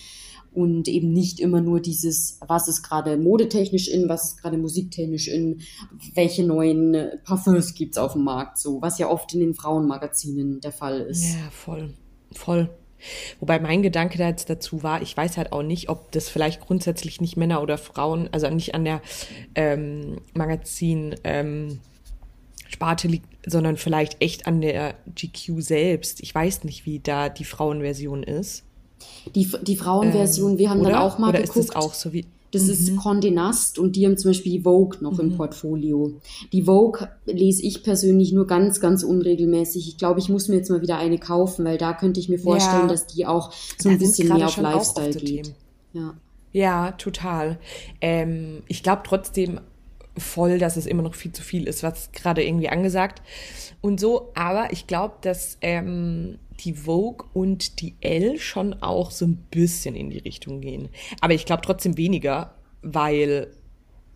und 0.54 0.88
eben 0.88 1.12
nicht 1.12 1.40
immer 1.40 1.62
nur 1.62 1.80
dieses, 1.80 2.40
was 2.46 2.68
ist 2.68 2.84
gerade 2.84 3.18
modetechnisch 3.18 3.88
in, 3.88 4.10
was 4.10 4.26
ist 4.26 4.42
gerade 4.42 4.58
musiktechnisch 4.58 5.28
in, 5.28 5.62
welche 6.14 6.46
neuen 6.46 7.12
Parfums 7.24 7.74
gibt's 7.74 7.98
auf 7.98 8.14
dem 8.14 8.24
Markt, 8.24 8.58
so, 8.58 8.82
was 8.82 9.00
ja 9.00 9.10
oft 9.10 9.34
in 9.34 9.40
den 9.40 9.54
Frauenmagazinen 9.54 10.62
der 10.62 10.72
Fall 10.72 11.02
ist. 11.02 11.34
Ja, 11.34 11.50
voll, 11.52 11.94
voll. 12.34 12.70
Wobei 13.40 13.60
mein 13.60 13.82
Gedanke 13.82 14.18
da 14.18 14.30
jetzt 14.30 14.50
dazu 14.50 14.84
war, 14.84 15.02
ich 15.02 15.16
weiß 15.16 15.38
halt 15.38 15.52
auch 15.52 15.64
nicht, 15.64 15.90
ob 15.90 16.12
das 16.12 16.30
vielleicht 16.30 16.62
grundsätzlich 16.62 17.20
nicht 17.22 17.38
Männer 17.38 17.62
oder 17.62 17.78
Frauen, 17.78 18.30
also 18.32 18.50
nicht 18.50 18.76
an 18.76 18.86
der 18.86 19.02
ähm, 19.56 20.22
Magazin 20.34 21.16
ähm, 21.24 21.80
liegt, 23.04 23.28
sondern 23.46 23.78
vielleicht 23.78 24.22
echt 24.22 24.48
an 24.48 24.62
der 24.62 24.96
GQ 25.16 25.62
selbst. 25.62 26.22
Ich 26.22 26.34
weiß 26.34 26.64
nicht, 26.64 26.86
wie 26.86 27.00
da 27.00 27.30
die 27.30 27.46
Frauenversion 27.46 28.24
ist. 28.24 28.64
Die, 29.36 29.50
die 29.62 29.76
Frauenversion, 29.76 30.54
ähm, 30.54 30.58
wir 30.58 30.70
haben 30.70 30.82
oder? 30.82 30.92
dann 30.92 31.00
auch 31.00 31.18
mal 31.18 31.30
oder 31.30 31.42
geguckt. 31.42 31.58
Ist 31.58 31.70
das 31.70 31.76
auch 31.76 31.94
so 31.94 32.14
wie 32.14 32.26
das 32.54 32.64
mhm. 32.64 32.70
ist 32.70 32.90
Condé 32.92 33.34
Nast 33.34 33.80
und 33.80 33.96
die 33.96 34.06
haben 34.06 34.16
zum 34.16 34.30
Beispiel 34.30 34.52
die 34.52 34.62
Vogue 34.62 35.00
noch 35.02 35.14
mhm. 35.14 35.32
im 35.32 35.38
Portfolio. 35.38 36.14
Die 36.52 36.64
Vogue 36.64 37.10
lese 37.26 37.64
ich 37.64 37.84
persönlich 37.84 38.32
nur 38.32 38.46
ganz, 38.46 38.80
ganz 38.80 39.04
unregelmäßig. 39.04 39.88
Ich 39.88 39.98
glaube, 39.98 40.20
ich 40.20 40.30
muss 40.30 40.48
mir 40.48 40.58
jetzt 40.58 40.70
mal 40.70 40.82
wieder 40.82 40.98
eine 40.98 41.18
kaufen, 41.18 41.66
weil 41.66 41.80
da 41.80 41.94
könnte 41.94 42.20
ich 42.20 42.30
mir 42.30 42.38
vorstellen, 42.38 42.84
ja. 42.84 42.88
dass 42.88 43.08
die 43.08 43.26
auch 43.26 43.52
so 43.80 43.90
ein 43.90 43.98
bisschen 43.98 44.28
mehr 44.32 44.46
auf 44.46 44.58
Lifestyle 44.58 45.14
geht. 45.14 45.54
Ja. 45.94 46.14
ja, 46.52 46.92
total. 46.92 47.58
Ähm, 48.02 48.62
ich 48.68 48.84
glaube 48.84 49.02
trotzdem 49.04 49.60
voll, 50.16 50.60
dass 50.60 50.78
es 50.78 50.86
immer 50.86 51.02
noch 51.02 51.16
viel 51.16 51.32
zu 51.32 51.42
viel 51.42 51.68
ist, 51.68 51.82
was 51.82 52.12
gerade 52.12 52.44
irgendwie 52.44 52.70
angesagt 52.70 53.24
und 53.82 54.00
so. 54.00 54.30
Aber 54.36 54.72
ich 54.72 54.86
glaube, 54.86 55.16
dass 55.22 55.58
ähm, 55.62 56.38
die 56.64 56.74
Vogue 56.74 57.28
und 57.34 57.82
die 57.82 57.96
L 58.02 58.40
schon 58.40 58.74
auch 58.82 59.12
so 59.12 59.26
ein 59.26 59.38
bisschen 59.52 59.96
in 59.96 60.10
die 60.10 60.20
Richtung 60.20 60.62
gehen. 60.62 60.90
Aber 61.22 61.34
ich 61.34 61.46
glaube 61.46 61.62
trotzdem 61.64 61.98
weniger, 61.98 62.56
weil 62.82 63.54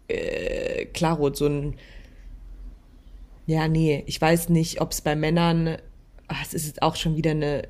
äh, 0.08 0.86
Klaro 0.86 1.34
so 1.34 1.48
ein 1.48 1.76
ja, 3.48 3.70
nee, 3.70 4.04
ich 4.06 4.22
weiß 4.22 4.50
nicht, 4.50 4.82
ob 4.82 4.92
es 4.92 5.02
bei 5.02 5.16
Männern, 5.16 5.78
ach, 6.28 6.44
es 6.46 6.54
ist 6.54 6.82
auch 6.82 6.98
schon 6.98 7.16
wieder 7.16 7.32
eine 7.32 7.68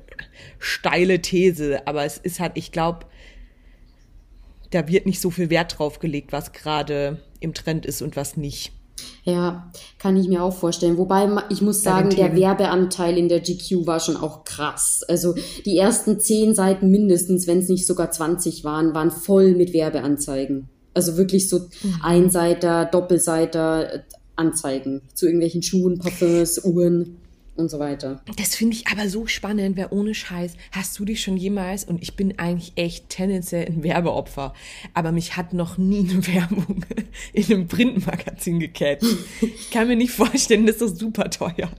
steile 0.58 1.22
These, 1.22 1.86
aber 1.86 2.04
es 2.04 2.18
ist 2.18 2.40
halt, 2.40 2.52
ich 2.56 2.72
glaube, 2.72 3.06
da 4.70 4.88
wird 4.88 5.06
nicht 5.06 5.20
so 5.20 5.30
viel 5.30 5.50
Wert 5.50 5.78
drauf 5.78 6.00
gelegt, 6.00 6.32
was 6.32 6.52
gerade 6.52 7.22
im 7.38 7.54
Trend 7.54 7.86
ist 7.86 8.02
und 8.02 8.16
was 8.16 8.36
nicht. 8.36 8.72
Ja, 9.24 9.70
kann 9.98 10.16
ich 10.16 10.28
mir 10.28 10.42
auch 10.42 10.54
vorstellen. 10.54 10.96
Wobei 10.98 11.28
ich 11.50 11.60
muss 11.60 11.82
sagen, 11.82 12.10
der 12.10 12.34
Werbeanteil 12.34 13.18
in 13.18 13.28
der 13.28 13.40
GQ 13.40 13.86
war 13.86 14.00
schon 14.00 14.16
auch 14.16 14.44
krass. 14.44 15.04
Also 15.06 15.34
die 15.64 15.76
ersten 15.76 16.18
zehn 16.18 16.54
Seiten 16.54 16.90
mindestens, 16.90 17.46
wenn 17.46 17.58
es 17.58 17.68
nicht 17.68 17.86
sogar 17.86 18.10
20 18.10 18.64
waren, 18.64 18.94
waren 18.94 19.10
voll 19.10 19.54
mit 19.54 19.72
Werbeanzeigen. 19.72 20.68
Also 20.94 21.16
wirklich 21.16 21.48
so 21.48 21.58
mhm. 21.58 22.00
Einseiter, 22.02 22.84
Doppelseiter 22.86 24.04
Anzeigen 24.36 25.02
zu 25.14 25.26
irgendwelchen 25.26 25.62
Schuhen, 25.62 25.98
Parfums, 25.98 26.64
Uhren 26.64 27.18
und 27.58 27.70
so 27.70 27.78
weiter. 27.78 28.20
Das 28.36 28.54
finde 28.54 28.76
ich 28.76 28.86
aber 28.86 29.08
so 29.08 29.26
spannend, 29.26 29.76
weil 29.76 29.88
ohne 29.90 30.14
Scheiß 30.14 30.54
hast 30.72 30.98
du 30.98 31.04
dich 31.04 31.20
schon 31.20 31.36
jemals, 31.36 31.84
und 31.84 32.02
ich 32.02 32.14
bin 32.14 32.38
eigentlich 32.38 32.72
echt 32.76 33.08
tendenziell 33.08 33.66
ein 33.66 33.82
Werbeopfer, 33.82 34.54
aber 34.94 35.12
mich 35.12 35.36
hat 35.36 35.52
noch 35.52 35.76
nie 35.76 36.08
eine 36.08 36.26
Werbung 36.34 36.84
in 37.32 37.44
einem 37.44 37.68
Printmagazin 37.68 38.60
gecatcht. 38.60 39.04
Ich 39.40 39.70
kann 39.70 39.88
mir 39.88 39.96
nicht 39.96 40.12
vorstellen, 40.12 40.66
das 40.66 40.76
ist 40.76 40.80
so 40.80 40.94
super 40.94 41.30
teuer. 41.30 41.70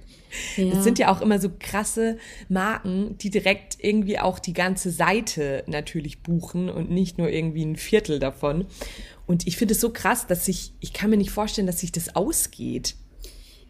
Ja. 0.57 0.65
Das 0.71 0.83
sind 0.83 0.99
ja 0.99 1.11
auch 1.11 1.21
immer 1.21 1.39
so 1.39 1.49
krasse 1.57 2.17
Marken, 2.49 3.17
die 3.17 3.29
direkt 3.29 3.77
irgendwie 3.79 4.19
auch 4.19 4.37
die 4.37 4.53
ganze 4.53 4.91
Seite 4.91 5.63
natürlich 5.65 6.21
buchen 6.21 6.69
und 6.69 6.91
nicht 6.91 7.17
nur 7.17 7.29
irgendwie 7.29 7.65
ein 7.65 7.77
Viertel 7.77 8.19
davon. 8.19 8.65
Und 9.25 9.47
ich 9.47 9.57
finde 9.57 9.73
es 9.73 9.81
so 9.81 9.91
krass, 9.91 10.27
dass 10.27 10.47
ich, 10.47 10.73
ich 10.79 10.93
kann 10.93 11.09
mir 11.09 11.17
nicht 11.17 11.31
vorstellen, 11.31 11.67
dass 11.67 11.79
sich 11.79 11.91
das 11.91 12.15
ausgeht. 12.15 12.95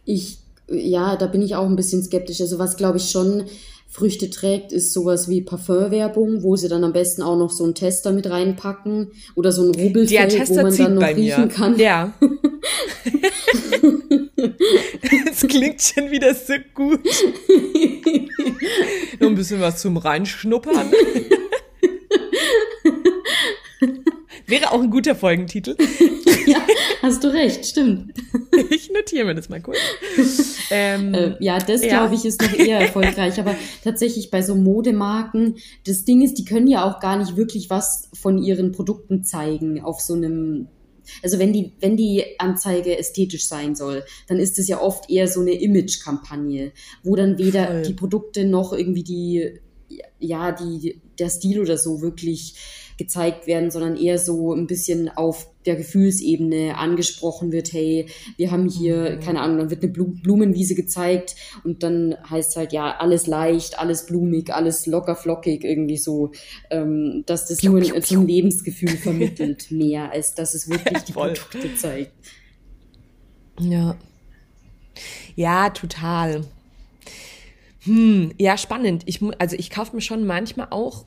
Ich 0.06 0.40
ja, 0.72 1.16
da 1.16 1.28
bin 1.28 1.42
ich 1.42 1.56
auch 1.56 1.66
ein 1.66 1.76
bisschen 1.76 2.04
skeptisch. 2.04 2.42
Also 2.42 2.60
was, 2.60 2.78
glaube 2.78 2.98
ich, 2.98 3.10
schon 3.10 3.46
Früchte 3.88 4.30
trägt, 4.30 4.72
ist 4.72 4.94
sowas 4.94 5.28
wie 5.30 5.42
Parfumwerbung, 5.42 6.44
wo 6.44 6.56
sie 6.56 6.70
dann 6.70 6.84
am 6.84 6.94
besten 6.94 7.24
auch 7.24 7.38
noch 7.38 7.50
so 7.50 7.64
einen 7.64 7.74
Tester 7.74 8.12
mit 8.12 8.30
reinpacken 8.30 9.12
oder 9.36 9.52
so 9.52 9.64
ein 9.64 9.74
Rubbelfeld, 9.74 10.50
wo 10.50 10.56
man 10.62 10.78
dann 10.78 10.94
noch 10.96 11.08
riechen 11.08 11.48
mir. 11.48 11.48
kann. 11.48 11.80
Ja. 11.80 12.14
Es 15.32 15.42
klingt 15.48 15.82
schon 15.82 16.12
wieder 16.12 16.36
so 16.36 16.54
gut. 16.74 17.00
Nur 19.20 19.30
ein 19.30 19.36
bisschen 19.36 19.62
was 19.62 19.82
zum 19.82 19.98
Reinschnuppern. 19.98 20.92
Wäre 24.48 24.72
auch 24.72 24.82
ein 24.82 24.90
guter 24.90 25.16
Folgentitel. 25.16 25.76
Ja, 26.50 26.62
hast 27.02 27.24
du 27.24 27.28
recht, 27.30 27.66
stimmt. 27.66 28.14
Ich 28.72 28.92
notiere 28.92 29.26
mir 29.26 29.36
das 29.36 29.48
mal 29.48 29.62
kurz. 29.62 29.78
Ähm, 30.70 31.14
äh, 31.14 31.36
ja, 31.40 31.60
das 31.60 31.82
ja. 31.82 31.90
glaube 31.90 32.16
ich 32.16 32.26
ist 32.26 32.42
noch 32.42 32.54
eher 32.54 32.80
erfolgreich. 32.80 33.40
Aber 33.40 33.56
tatsächlich 33.84 34.32
bei 34.32 34.42
so 34.42 34.56
Modemarken, 34.56 35.56
das 35.86 36.04
Ding 36.04 36.22
ist, 36.22 36.36
die 36.36 36.46
können 36.46 36.68
ja 36.68 36.84
auch 36.84 37.00
gar 37.00 37.18
nicht 37.18 37.38
wirklich 37.38 37.70
was 37.70 38.10
von 38.14 38.38
ihren 38.38 38.72
Produkten 38.72 39.24
zeigen 39.24 39.82
auf 39.82 40.02
so 40.02 40.14
einem 40.14 40.68
also 41.24 41.40
wenn 41.40 41.54
die, 41.54 41.74
wenn 41.80 41.98
die 41.98 42.24
Anzeige 42.38 42.98
ästhetisch 42.98 43.48
sein 43.48 43.76
soll, 43.76 44.04
dann 44.28 44.38
ist 44.38 44.60
es 44.60 44.68
ja 44.68 44.80
oft 44.80 45.10
eher 45.10 45.28
so 45.28 45.42
eine 45.42 45.54
Image-Kampagne, 45.54 46.72
wo 47.04 47.16
dann 47.16 47.38
weder 47.38 47.68
Voll. 47.68 47.82
die 47.82 47.94
Produkte 47.94 48.46
noch 48.46 48.74
irgendwie 48.74 49.04
die, 49.04 49.60
ja, 50.20 50.52
die, 50.52 51.02
der 51.18 51.30
Stil 51.30 51.60
oder 51.60 51.78
so 51.78 52.02
wirklich 52.02 52.56
gezeigt 53.00 53.48
werden, 53.48 53.72
sondern 53.72 53.96
eher 53.96 54.20
so 54.20 54.54
ein 54.54 54.68
bisschen 54.68 55.10
auf 55.10 55.48
der 55.66 55.78
Gefühlsebene 55.78 56.78
angesprochen 56.78 57.52
wird, 57.52 57.72
hey, 57.72 58.08
wir 58.38 58.52
haben 58.52 58.68
hier, 58.68 59.16
mhm. 59.16 59.20
keine 59.22 59.42
Ahnung, 59.42 59.58
dann 59.58 59.70
wird 59.70 59.84
eine 59.84 59.92
Blumenwiese 59.92 60.76
gezeigt 60.76 61.36
und 61.64 61.82
dann 61.82 62.16
heißt 62.30 62.52
es 62.52 62.56
halt, 62.58 62.74
ja, 62.74 62.98
alles 62.98 63.26
leicht, 63.26 63.80
alles 63.80 64.06
blumig, 64.06 64.54
alles 64.54 64.86
locker 64.86 65.16
flockig, 65.16 65.64
irgendwie 65.64 65.98
so, 65.98 66.32
ähm, 66.70 67.24
dass 67.26 67.48
das 67.48 67.60
piu, 67.60 67.72
nur 67.72 67.82
piu, 67.82 68.00
piu. 68.02 68.20
ein 68.20 68.28
Lebensgefühl 68.28 68.90
vermittelt, 68.98 69.72
mehr 69.72 70.12
als 70.12 70.36
dass 70.36 70.54
es 70.54 70.70
wirklich 70.70 71.04
die 71.04 71.14
Produkte 71.14 71.74
zeigt. 71.76 72.12
Ja. 73.62 73.98
Ja, 75.36 75.70
total. 75.70 76.44
Hm, 77.84 78.34
ja, 78.38 78.58
spannend. 78.58 79.04
Ich, 79.06 79.22
also 79.38 79.56
ich 79.58 79.70
kaufe 79.70 79.96
mir 79.96 80.02
schon 80.02 80.26
manchmal 80.26 80.68
auch 80.72 81.06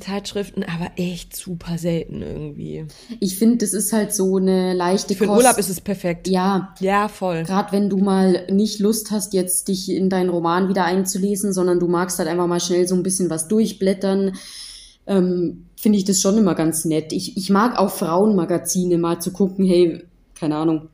Zeitschriften, 0.00 0.62
aber 0.62 0.90
echt 0.96 1.34
super 1.34 1.78
selten 1.78 2.20
irgendwie. 2.22 2.86
Ich 3.18 3.38
finde, 3.38 3.58
das 3.58 3.72
ist 3.72 3.92
halt 3.92 4.14
so 4.14 4.36
eine 4.36 4.74
leichte 4.74 5.14
Für 5.14 5.26
den 5.26 5.36
Urlaub 5.36 5.56
ist 5.58 5.70
es 5.70 5.80
perfekt. 5.80 6.28
Ja. 6.28 6.74
Ja, 6.80 7.08
voll. 7.08 7.44
Gerade 7.44 7.72
wenn 7.72 7.88
du 7.88 7.96
mal 7.96 8.46
nicht 8.50 8.78
Lust 8.78 9.10
hast, 9.10 9.32
jetzt 9.32 9.68
dich 9.68 9.90
in 9.90 10.10
deinen 10.10 10.28
Roman 10.28 10.68
wieder 10.68 10.84
einzulesen, 10.84 11.52
sondern 11.52 11.80
du 11.80 11.88
magst 11.88 12.18
halt 12.18 12.28
einfach 12.28 12.46
mal 12.46 12.60
schnell 12.60 12.86
so 12.86 12.94
ein 12.94 13.02
bisschen 13.02 13.30
was 13.30 13.48
durchblättern. 13.48 14.36
Ähm, 15.06 15.66
finde 15.76 15.98
ich 15.98 16.04
das 16.04 16.20
schon 16.20 16.36
immer 16.36 16.54
ganz 16.54 16.84
nett. 16.84 17.12
Ich, 17.12 17.36
ich 17.36 17.48
mag 17.48 17.78
auch 17.78 17.90
Frauenmagazine 17.90 18.98
mal 18.98 19.20
zu 19.20 19.32
gucken, 19.32 19.64
hey, 19.64 20.04
keine 20.34 20.56
Ahnung, 20.56 20.88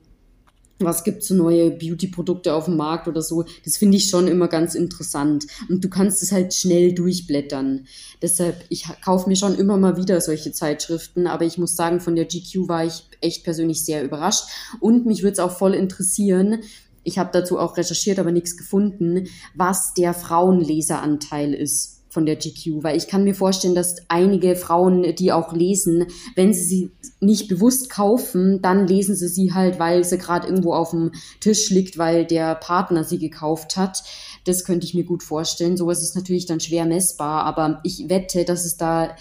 was 0.78 1.04
gibt's 1.04 1.28
so 1.28 1.34
neue 1.34 1.70
Beauty-Produkte 1.70 2.54
auf 2.54 2.66
dem 2.66 2.76
Markt 2.76 3.08
oder 3.08 3.22
so. 3.22 3.44
Das 3.64 3.76
finde 3.76 3.96
ich 3.96 4.08
schon 4.08 4.28
immer 4.28 4.48
ganz 4.48 4.74
interessant. 4.74 5.46
Und 5.68 5.82
du 5.84 5.88
kannst 5.88 6.22
es 6.22 6.32
halt 6.32 6.54
schnell 6.54 6.92
durchblättern. 6.94 7.86
Deshalb, 8.20 8.64
ich 8.68 8.86
kaufe 9.04 9.28
mir 9.28 9.36
schon 9.36 9.54
immer 9.54 9.78
mal 9.78 9.96
wieder 9.96 10.20
solche 10.20 10.52
Zeitschriften, 10.52 11.26
aber 11.26 11.44
ich 11.44 11.58
muss 11.58 11.76
sagen, 11.76 12.00
von 12.00 12.16
der 12.16 12.26
GQ 12.26 12.68
war 12.68 12.84
ich 12.84 13.04
echt 13.20 13.44
persönlich 13.44 13.84
sehr 13.84 14.04
überrascht. 14.04 14.44
Und 14.80 15.06
mich 15.06 15.22
würde 15.22 15.32
es 15.32 15.38
auch 15.38 15.56
voll 15.56 15.74
interessieren, 15.74 16.58
ich 17.06 17.18
habe 17.18 17.30
dazu 17.32 17.60
auch 17.60 17.76
recherchiert, 17.76 18.18
aber 18.18 18.32
nichts 18.32 18.56
gefunden, 18.56 19.28
was 19.54 19.94
der 19.94 20.12
Frauenleseranteil 20.12 21.54
ist 21.54 21.95
von 22.16 22.24
der 22.24 22.36
GQ, 22.36 22.82
weil 22.82 22.96
ich 22.96 23.08
kann 23.08 23.24
mir 23.24 23.34
vorstellen, 23.34 23.74
dass 23.74 23.96
einige 24.08 24.56
Frauen, 24.56 25.14
die 25.16 25.32
auch 25.32 25.52
lesen, 25.52 26.06
wenn 26.34 26.54
sie 26.54 26.64
sie 26.64 26.90
nicht 27.20 27.46
bewusst 27.46 27.90
kaufen, 27.90 28.62
dann 28.62 28.86
lesen 28.86 29.14
sie 29.14 29.28
sie 29.28 29.52
halt, 29.52 29.78
weil 29.78 30.02
sie 30.02 30.16
gerade 30.16 30.48
irgendwo 30.48 30.72
auf 30.72 30.92
dem 30.92 31.12
Tisch 31.40 31.68
liegt, 31.68 31.98
weil 31.98 32.24
der 32.24 32.54
Partner 32.54 33.04
sie 33.04 33.18
gekauft 33.18 33.76
hat. 33.76 34.02
Das 34.44 34.64
könnte 34.64 34.86
ich 34.86 34.94
mir 34.94 35.04
gut 35.04 35.22
vorstellen. 35.22 35.76
Sowas 35.76 36.00
ist 36.00 36.16
natürlich 36.16 36.46
dann 36.46 36.58
schwer 36.58 36.86
messbar, 36.86 37.44
aber 37.44 37.80
ich 37.84 38.08
wette, 38.08 38.46
dass 38.46 38.64
es 38.64 38.78
da 38.78 39.14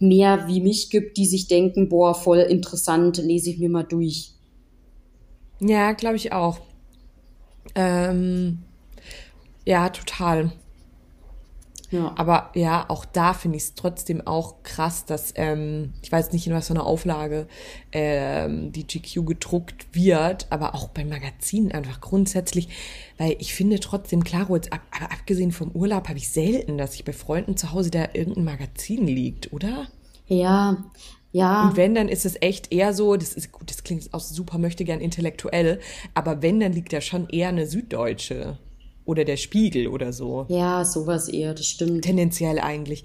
mehr 0.00 0.48
wie 0.48 0.60
mich 0.60 0.90
gibt, 0.90 1.18
die 1.18 1.26
sich 1.26 1.46
denken, 1.46 1.88
boah, 1.88 2.12
voll 2.12 2.38
interessant, 2.38 3.18
lese 3.18 3.50
ich 3.50 3.58
mir 3.58 3.70
mal 3.70 3.84
durch. 3.84 4.32
Ja, 5.60 5.92
glaube 5.92 6.16
ich 6.16 6.32
auch. 6.32 6.58
Ähm, 7.76 8.58
ja, 9.64 9.90
total. 9.90 10.50
Ja. 11.90 12.12
Aber 12.16 12.50
ja, 12.54 12.84
auch 12.88 13.04
da 13.04 13.32
finde 13.32 13.58
ich 13.58 13.64
es 13.64 13.74
trotzdem 13.74 14.26
auch 14.26 14.62
krass, 14.62 15.04
dass, 15.04 15.32
ähm, 15.36 15.92
ich 16.02 16.10
weiß 16.10 16.32
nicht, 16.32 16.46
in 16.46 16.52
was 16.52 16.66
für 16.66 16.74
einer 16.74 16.86
Auflage 16.86 17.46
ähm, 17.92 18.72
die 18.72 18.86
GQ 18.86 19.24
gedruckt 19.24 19.86
wird, 19.92 20.46
aber 20.50 20.74
auch 20.74 20.88
bei 20.88 21.04
Magazinen 21.04 21.72
einfach 21.72 22.00
grundsätzlich, 22.00 22.68
weil 23.18 23.36
ich 23.38 23.54
finde 23.54 23.78
trotzdem, 23.80 24.24
klar, 24.24 24.48
jetzt 24.54 24.72
ab, 24.72 24.80
aber 24.90 25.12
abgesehen 25.12 25.52
vom 25.52 25.70
Urlaub 25.70 26.08
habe 26.08 26.18
ich 26.18 26.30
selten, 26.30 26.78
dass 26.78 26.94
ich 26.94 27.04
bei 27.04 27.12
Freunden 27.12 27.56
zu 27.56 27.72
Hause 27.72 27.90
da 27.90 28.08
irgendein 28.12 28.44
Magazin 28.44 29.06
liegt, 29.06 29.52
oder? 29.52 29.86
Ja, 30.26 30.84
ja. 31.30 31.68
Und 31.68 31.76
wenn, 31.76 31.94
dann 31.94 32.08
ist 32.08 32.24
es 32.24 32.40
echt 32.40 32.72
eher 32.72 32.94
so, 32.94 33.16
das 33.16 33.34
ist 33.34 33.52
gut, 33.52 33.70
das 33.70 33.84
klingt 33.84 34.12
auch 34.12 34.20
super, 34.20 34.58
möchte 34.58 34.84
gern 34.84 35.00
intellektuell, 35.00 35.80
aber 36.14 36.42
wenn, 36.42 36.60
dann 36.60 36.72
liegt 36.72 36.92
da 36.92 37.00
schon 37.00 37.28
eher 37.28 37.48
eine 37.48 37.66
Süddeutsche 37.66 38.58
oder 39.06 39.24
der 39.24 39.36
Spiegel 39.36 39.86
oder 39.86 40.12
so. 40.12 40.44
Ja, 40.48 40.84
sowas 40.84 41.28
eher, 41.28 41.54
das 41.54 41.66
stimmt. 41.66 42.04
Tendenziell 42.04 42.58
eigentlich. 42.58 43.04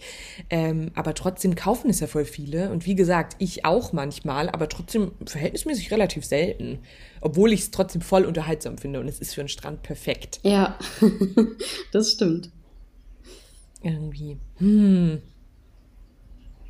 Ähm, 0.50 0.92
aber 0.96 1.14
trotzdem 1.14 1.56
kaufen 1.56 1.90
es 1.90 2.00
ja 2.02 2.08
voll 2.08 2.26
viele. 2.26 2.72
Und 2.72 2.86
wie 2.86 2.96
gesagt, 2.96 3.36
ich 3.38 3.64
auch 3.64 3.94
manchmal, 3.94 4.50
aber 4.50 4.68
trotzdem 4.68 5.12
verhältnismäßig 5.26 5.92
relativ 5.92 6.26
selten. 6.26 6.80
Obwohl 7.22 7.54
ich 7.54 7.62
es 7.62 7.72
trotzdem 7.72 8.02
voll 8.02 8.26
unterhaltsam 8.26 8.78
finde 8.78 9.00
und 9.00 9.08
es 9.08 9.20
ist 9.20 9.36
für 9.36 9.42
einen 9.42 9.48
Strand 9.48 9.84
perfekt. 9.84 10.40
Ja, 10.44 10.78
das 11.92 12.12
stimmt. 12.12 12.50
Irgendwie. 13.84 14.38
Hm. 14.58 15.22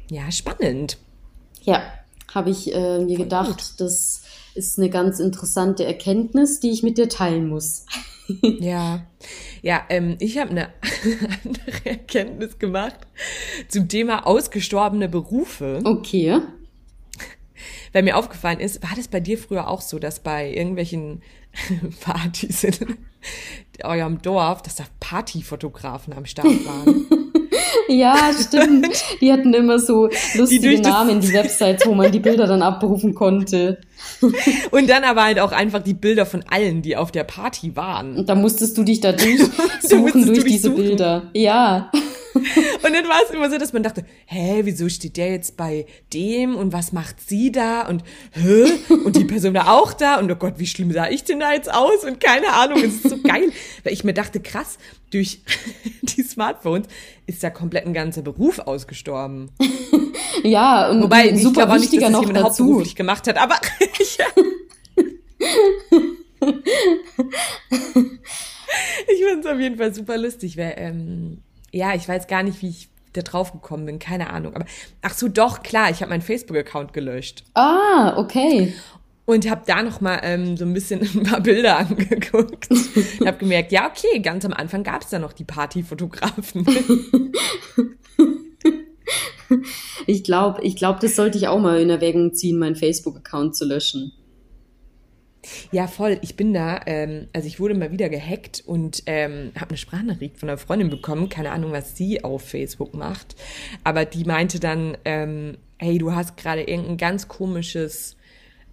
Ja, 0.10 0.30
spannend. 0.30 0.98
Ja, 1.64 1.84
habe 2.34 2.50
ich 2.50 2.74
äh, 2.74 3.00
mir 3.00 3.16
voll 3.16 3.26
gedacht, 3.26 3.58
gut. 3.58 3.74
das 3.78 4.21
ist 4.56 4.78
eine 4.78 4.90
ganz 4.90 5.20
interessante 5.20 5.86
Erkenntnis, 5.86 6.60
die 6.60 6.72
ich 6.72 6.84
mit 6.84 6.98
dir 6.98 7.10
teilen 7.10 7.48
muss. 7.48 7.86
ja, 8.42 9.06
ja, 9.62 9.84
ähm, 9.90 10.18
ich 10.20 10.38
habe 10.38 10.52
eine 10.52 10.70
andere 11.44 11.86
Erkenntnis 11.86 12.60
gemacht 12.60 13.00
zum 13.68 13.88
Thema 13.88 14.26
ausgestorbene 14.26 15.10
Berufe. 15.10 15.82
Okay. 15.84 16.40
Weil 17.94 18.04
mir 18.04 18.18
aufgefallen 18.18 18.60
ist, 18.60 18.82
war 18.84 18.96
das 18.96 19.08
bei 19.08 19.20
dir 19.20 19.38
früher 19.38 19.68
auch 19.68 19.82
so, 19.82 20.00
dass 20.00 20.22
bei 20.22 20.52
irgendwelchen 20.52 21.22
Partys 22.02 22.64
in 22.64 22.76
eurem 23.84 24.22
Dorf, 24.22 24.62
dass 24.62 24.76
da 24.76 24.86
Partyfotografen 25.00 26.14
am 26.14 26.26
Start 26.26 26.66
waren? 26.66 27.31
Ja, 27.88 28.32
stimmt. 28.34 29.04
Die 29.22 29.32
hatten 29.32 29.54
immer 29.54 29.80
so 29.80 30.10
lustige 30.36 30.70
die 30.70 30.82
Namen, 30.82 31.22
die 31.22 31.34
Websites, 31.34 31.86
wo 31.86 31.94
man 31.94 32.12
die 32.12 32.20
Bilder 32.20 32.48
dann 32.48 32.62
abrufen 32.62 33.14
konnte. 33.14 33.80
Und 34.72 34.90
dann 34.90 35.04
aber 35.04 35.24
halt 35.24 35.40
auch 35.40 35.52
einfach 35.52 35.82
die 35.82 35.94
Bilder 35.94 36.26
von 36.26 36.44
allen, 36.50 36.82
die 36.82 36.96
auf 36.96 37.12
der 37.12 37.24
Party 37.24 37.76
waren. 37.76 38.18
Und 38.18 38.30
da 38.30 38.36
musstest 38.36 38.78
du 38.78 38.84
dich 38.84 39.00
da 39.00 39.12
durchsuchen 39.12 40.26
durch 40.26 40.44
diese 40.44 40.70
suchen. 40.70 40.84
Bilder. 40.84 41.24
Ja. 41.34 41.92
Und 42.34 42.94
dann 42.94 43.08
war 43.08 43.22
es 43.24 43.32
immer 43.32 43.50
so, 43.50 43.58
dass 43.58 43.74
man 43.74 43.84
dachte, 43.84 44.06
hä, 44.26 44.62
wieso 44.64 44.88
steht 44.90 45.18
der 45.18 45.32
jetzt 45.32 45.58
bei 45.58 45.86
dem 46.14 46.56
und 46.56 46.72
was 46.74 46.92
macht 46.92 47.28
sie 47.28 47.52
da 47.52 47.88
und 47.88 48.04
hä? 48.32 48.72
Und 49.04 49.16
die 49.16 49.26
Person 49.26 49.54
da 49.54 49.68
auch 49.68 49.94
da 49.94 50.18
und 50.20 50.32
oh 50.32 50.36
Gott, 50.36 50.54
wie 50.58 50.68
schlimm 50.68 50.92
sah 50.92 51.10
ich 51.10 51.24
denn 51.24 51.40
da 51.40 51.54
jetzt 51.54 51.74
aus 51.74 52.04
und 52.06 52.20
keine 52.20 52.54
Ahnung, 52.54 52.80
es 52.80 52.96
ist 52.96 53.10
so 53.10 53.18
geil, 53.22 53.52
weil 53.84 53.94
ich 53.94 54.04
mir 54.04 54.14
dachte, 54.14 54.40
krass, 54.40 54.78
durch 55.12 55.42
die 56.02 56.24
Smartphones 56.24 56.88
ist 57.28 57.44
da 57.44 57.50
komplett 57.50 57.86
ein 57.86 57.94
ganzer 57.94 58.22
Beruf 58.22 58.60
ausgestorben. 58.60 59.52
ja, 60.44 60.90
und 60.90 61.04
Wobei, 61.04 61.30
ich 61.30 61.42
super 61.42 61.66
glaube 61.66 61.80
nicht, 61.80 61.94
dass 61.94 62.00
das 62.00 62.22
jemand 62.22 62.38
dazu. 62.38 62.46
hauptberuflich 62.46 62.96
gemacht 62.96 63.28
hat, 63.28 63.38
aber 63.38 63.56
ja. 64.18 64.26
ich 69.08 69.24
finde 69.24 69.40
es 69.40 69.46
auf 69.46 69.60
jeden 69.60 69.78
Fall 69.78 69.94
super 69.94 70.18
lustig, 70.18 70.58
weil 70.58 70.74
ähm, 70.78 71.44
ja, 71.72 71.96
ich 71.96 72.08
weiß 72.08 72.28
gar 72.28 72.44
nicht, 72.44 72.62
wie 72.62 72.70
ich 72.70 72.90
da 73.14 73.22
drauf 73.22 73.52
gekommen 73.52 73.86
bin, 73.86 74.00
keine 74.00 74.30
Ahnung. 74.30 74.56
Aber 74.56 74.66
ach 75.02 75.14
so, 75.14 75.28
doch 75.28 75.64
klar, 75.64 75.90
ich 75.90 76.02
habe 76.02 76.10
meinen 76.10 76.22
Facebook-Account 76.22 76.94
gelöscht. 76.94 77.44
Ah, 77.54 78.14
okay. 78.18 78.74
Und 79.26 79.50
habe 79.50 79.62
da 79.66 79.84
noch 79.84 80.02
mal 80.02 80.20
ähm, 80.24 80.58
so 80.58 80.66
ein 80.66 80.74
bisschen 80.74 81.02
ein 81.16 81.24
paar 81.24 81.42
Bilder 81.42 81.78
angeguckt. 81.78 82.70
und 82.70 83.28
habe 83.28 83.38
gemerkt, 83.38 83.72
ja 83.72 83.90
okay, 83.90 84.20
ganz 84.20 84.46
am 84.46 84.54
Anfang 84.54 84.84
gab 84.84 85.04
es 85.04 85.10
da 85.10 85.20
noch 85.20 85.34
die 85.34 85.44
Partyfotografen. 85.44 86.66
ich 90.08 90.24
glaube, 90.24 90.62
ich 90.64 90.76
glaube, 90.76 91.00
das 91.02 91.16
sollte 91.16 91.38
ich 91.38 91.48
auch 91.48 91.60
mal 91.60 91.80
in 91.80 91.90
Erwägung 91.90 92.34
ziehen, 92.34 92.60
meinen 92.60 92.76
Facebook-Account 92.76 93.56
zu 93.56 93.66
löschen. 93.66 94.14
Ja, 95.72 95.88
voll. 95.88 96.20
Ich 96.22 96.36
bin 96.36 96.54
da, 96.54 96.82
ähm, 96.86 97.28
also 97.34 97.48
ich 97.48 97.60
wurde 97.60 97.74
mal 97.74 97.92
wieder 97.92 98.10
gehackt 98.10 98.64
und 98.66 99.04
ähm, 99.06 99.52
habe 99.56 99.70
eine 99.70 99.78
Sprachnachricht 99.78 100.38
von 100.38 100.50
einer 100.50 100.58
Freundin 100.58 100.90
bekommen. 100.90 101.30
Keine 101.30 101.52
Ahnung, 101.52 101.72
was 101.72 101.96
sie 101.98 102.24
auf 102.24 102.44
Facebook 102.44 102.94
macht. 102.94 103.36
Aber 103.84 104.06
die 104.06 104.24
meinte 104.24 104.60
dann, 104.60 104.98
ähm, 105.06 105.58
hey, 105.78 105.98
du 105.98 106.14
hast 106.14 106.38
gerade 106.38 106.62
irgendein 106.62 106.98
ganz 106.98 107.28
komisches 107.28 108.16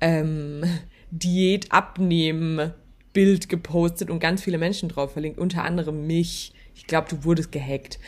ähm, 0.01 0.63
Diät-Abnehmen-Bild 1.11 3.49
gepostet 3.49 4.11
und 4.11 4.21
ganz 4.21 4.43
viele 4.43 4.59
Menschen 4.59 4.91
drauf 4.91 5.13
verlinkt, 5.13 5.39
unter 5.39 5.65
anderem 5.65 6.07
mich. 6.07 6.53
Ich 6.75 6.87
glaube, 6.87 7.09
du 7.09 7.25
wurdest 7.25 7.51
gehackt. 7.51 7.99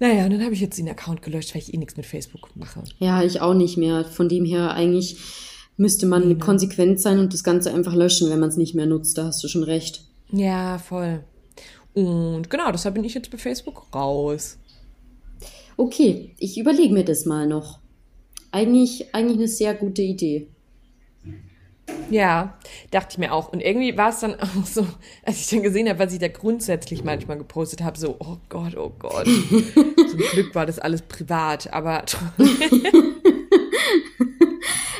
Naja, 0.00 0.24
und 0.24 0.32
dann 0.32 0.42
habe 0.42 0.54
ich 0.54 0.60
jetzt 0.60 0.76
den 0.76 0.88
Account 0.88 1.22
gelöscht, 1.22 1.54
weil 1.54 1.62
ich 1.62 1.72
eh 1.72 1.76
nichts 1.76 1.96
mit 1.96 2.04
Facebook 2.04 2.50
mache. 2.56 2.82
Ja, 2.98 3.22
ich 3.22 3.40
auch 3.40 3.54
nicht 3.54 3.76
mehr. 3.76 4.04
Von 4.04 4.28
dem 4.28 4.44
her 4.44 4.74
eigentlich 4.74 5.18
müsste 5.76 6.06
man 6.06 6.28
mhm. 6.28 6.38
konsequent 6.38 7.00
sein 7.00 7.18
und 7.18 7.32
das 7.32 7.44
Ganze 7.44 7.72
einfach 7.72 7.94
löschen, 7.94 8.30
wenn 8.30 8.40
man 8.40 8.48
es 8.48 8.56
nicht 8.56 8.74
mehr 8.74 8.86
nutzt. 8.86 9.18
Da 9.18 9.24
hast 9.26 9.42
du 9.42 9.48
schon 9.48 9.64
recht. 9.64 10.04
Ja, 10.30 10.78
voll. 10.78 11.24
Und 11.94 12.50
genau, 12.50 12.70
deshalb 12.72 12.94
bin 12.94 13.04
ich 13.04 13.14
jetzt 13.14 13.30
bei 13.30 13.38
Facebook 13.38 13.86
raus. 13.94 14.58
Okay, 15.76 16.34
ich 16.38 16.58
überlege 16.58 16.92
mir 16.92 17.04
das 17.04 17.24
mal 17.24 17.46
noch. 17.46 17.78
Eigentlich, 18.50 19.14
eigentlich 19.14 19.38
eine 19.38 19.48
sehr 19.48 19.74
gute 19.74 20.02
Idee. 20.02 20.48
Ja, 22.10 22.58
dachte 22.90 23.08
ich 23.12 23.18
mir 23.18 23.32
auch. 23.32 23.52
Und 23.52 23.60
irgendwie 23.60 23.96
war 23.96 24.10
es 24.10 24.20
dann 24.20 24.34
auch 24.40 24.66
so, 24.66 24.86
als 25.24 25.40
ich 25.40 25.48
dann 25.48 25.62
gesehen 25.62 25.88
habe, 25.88 25.98
was 25.98 26.12
ich 26.12 26.18
da 26.18 26.28
grundsätzlich 26.28 27.04
manchmal 27.04 27.38
gepostet 27.38 27.82
habe, 27.82 27.98
so, 27.98 28.16
oh 28.18 28.36
Gott, 28.48 28.76
oh 28.76 28.92
Gott. 28.98 29.26
Zum 29.64 30.18
Glück 30.32 30.54
war 30.54 30.66
das 30.66 30.78
alles 30.78 31.02
privat, 31.02 31.72
aber 31.72 32.04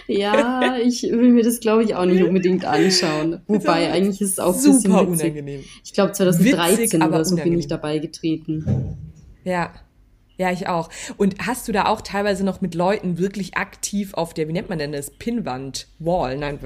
Ja, 0.07 0.77
ich 0.83 1.03
will 1.03 1.33
mir 1.33 1.43
das, 1.43 1.61
glaube 1.61 1.85
ich, 1.85 1.95
auch 1.95 2.05
nicht 2.05 2.23
unbedingt 2.23 2.65
anschauen. 2.65 3.41
Wobei, 3.47 3.91
eigentlich 3.91 4.21
ist 4.21 4.33
es 4.33 4.39
auch 4.39 4.55
ein 4.55 4.63
bisschen 4.63 4.93
witzig. 4.93 5.25
unangenehm. 5.25 5.65
Ich 5.85 5.93
glaube, 5.93 6.13
2013 6.13 6.79
witzig, 6.79 7.03
oder 7.03 7.25
so 7.25 7.35
unangenehm. 7.35 7.53
bin 7.53 7.61
ich 7.61 7.69
dabei 7.69 7.99
getreten. 7.99 8.97
Ja. 9.45 9.73
Ja, 10.37 10.51
ich 10.51 10.67
auch. 10.67 10.91
Und 11.17 11.47
hast 11.47 11.69
du 11.69 11.73
da 11.73 11.87
auch 11.87 12.01
teilweise 12.01 12.45
noch 12.45 12.61
mit 12.61 12.75
Leuten 12.75 13.19
wirklich 13.19 13.57
aktiv 13.57 14.15
auf 14.15 14.35
der, 14.35 14.49
wie 14.49 14.53
nennt 14.53 14.69
man 14.69 14.79
denn 14.79 14.91
das, 14.91 15.11
Pinnwand, 15.11 15.87
Wall, 16.01 16.37
nein, 16.37 16.59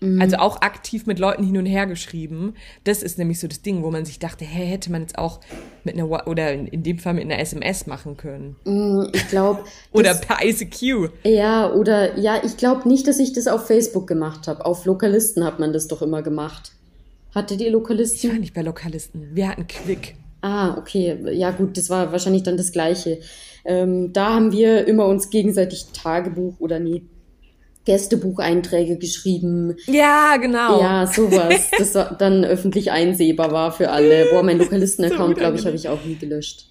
Mhm. 0.00 0.20
Also 0.20 0.36
auch 0.36 0.62
aktiv 0.62 1.06
mit 1.06 1.18
Leuten 1.18 1.44
hin 1.44 1.58
und 1.58 1.66
her 1.66 1.86
geschrieben. 1.86 2.54
Das 2.84 3.02
ist 3.02 3.18
nämlich 3.18 3.38
so 3.38 3.48
das 3.48 3.62
Ding, 3.62 3.82
wo 3.82 3.90
man 3.90 4.04
sich 4.04 4.18
dachte, 4.18 4.44
hä, 4.44 4.64
hätte 4.64 4.90
man 4.90 5.02
jetzt 5.02 5.18
auch 5.18 5.40
mit 5.84 5.94
einer, 5.94 6.26
oder 6.26 6.52
in 6.52 6.82
dem 6.82 6.98
Fall 6.98 7.14
mit 7.14 7.24
einer 7.24 7.38
SMS 7.38 7.86
machen 7.86 8.16
können. 8.16 8.56
Mhm, 8.64 9.08
ich 9.12 9.28
glaube. 9.28 9.64
oder 9.92 10.14
per 10.14 10.44
ICQ. 10.44 11.10
Ja, 11.24 11.70
oder, 11.72 12.18
ja, 12.18 12.40
ich 12.44 12.56
glaube 12.56 12.88
nicht, 12.88 13.06
dass 13.06 13.18
ich 13.18 13.32
das 13.32 13.46
auf 13.46 13.66
Facebook 13.66 14.06
gemacht 14.06 14.48
habe. 14.48 14.64
Auf 14.64 14.86
Lokalisten 14.86 15.44
hat 15.44 15.58
man 15.58 15.72
das 15.72 15.86
doch 15.86 16.02
immer 16.02 16.22
gemacht. 16.22 16.72
Hattet 17.34 17.60
ihr 17.60 17.70
Lokalisten? 17.70 18.30
Ich 18.30 18.34
war 18.34 18.40
nicht 18.40 18.54
bei 18.54 18.62
Lokalisten. 18.62 19.30
Wir 19.34 19.48
hatten 19.48 19.66
Quick. 19.66 20.16
Ah, 20.40 20.78
okay. 20.78 21.18
Ja, 21.32 21.50
gut, 21.50 21.76
das 21.76 21.90
war 21.90 22.12
wahrscheinlich 22.12 22.42
dann 22.42 22.56
das 22.56 22.72
Gleiche. 22.72 23.20
Ähm, 23.64 24.12
da 24.12 24.34
haben 24.34 24.52
wir 24.52 24.86
immer 24.88 25.06
uns 25.06 25.30
gegenseitig 25.30 25.86
Tagebuch 25.92 26.54
oder 26.58 26.80
nee, 26.80 27.02
Gästebucheinträge 27.84 28.98
geschrieben. 28.98 29.76
Ja, 29.86 30.36
genau. 30.36 30.80
Ja, 30.80 31.06
sowas, 31.06 31.70
das 31.78 31.92
dann 32.18 32.44
öffentlich 32.44 32.90
einsehbar 32.90 33.52
war 33.52 33.72
für 33.72 33.90
alle. 33.90 34.26
Boah, 34.30 34.42
mein 34.42 34.58
Lokalisten-Account, 34.58 35.38
glaube 35.38 35.58
ich, 35.58 35.66
habe 35.66 35.76
ich 35.76 35.88
auch 35.88 36.04
nie 36.04 36.16
gelöscht. 36.16 36.66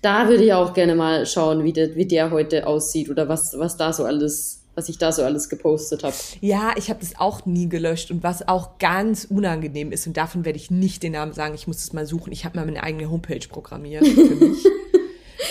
Da 0.00 0.28
würde 0.28 0.44
ich 0.44 0.52
auch 0.52 0.74
gerne 0.74 0.94
mal 0.94 1.26
schauen, 1.26 1.64
wie 1.64 1.72
der, 1.72 1.94
wie 1.94 2.06
der 2.06 2.30
heute 2.30 2.66
aussieht 2.66 3.08
oder 3.08 3.28
was, 3.28 3.56
was 3.56 3.76
da 3.76 3.92
so 3.92 4.04
alles, 4.04 4.62
was 4.74 4.88
ich 4.88 4.98
da 4.98 5.12
so 5.12 5.22
alles 5.22 5.48
gepostet 5.48 6.02
habe. 6.02 6.14
Ja, 6.40 6.72
ich 6.76 6.90
habe 6.90 6.98
das 7.00 7.18
auch 7.20 7.46
nie 7.46 7.68
gelöscht 7.68 8.10
und 8.10 8.24
was 8.24 8.48
auch 8.48 8.78
ganz 8.78 9.24
unangenehm 9.24 9.92
ist 9.92 10.06
und 10.08 10.16
davon 10.16 10.44
werde 10.44 10.58
ich 10.58 10.72
nicht 10.72 11.04
den 11.04 11.12
Namen 11.12 11.32
sagen, 11.32 11.54
ich 11.54 11.68
muss 11.68 11.78
es 11.78 11.92
mal 11.92 12.06
suchen. 12.06 12.32
Ich 12.32 12.44
habe 12.44 12.58
mal 12.58 12.64
meine 12.64 12.82
eigene 12.82 13.10
Homepage 13.10 13.46
programmiert 13.48 14.06
für 14.06 14.34
mich. 14.34 14.64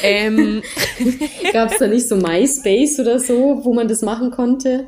ähm. 0.03 0.61
Gab 1.53 1.71
es 1.71 1.79
da 1.79 1.87
nicht 1.87 2.07
so 2.07 2.15
MySpace 2.15 2.99
oder 2.99 3.19
so, 3.19 3.61
wo 3.63 3.73
man 3.73 3.87
das 3.87 4.01
machen 4.01 4.31
konnte? 4.31 4.87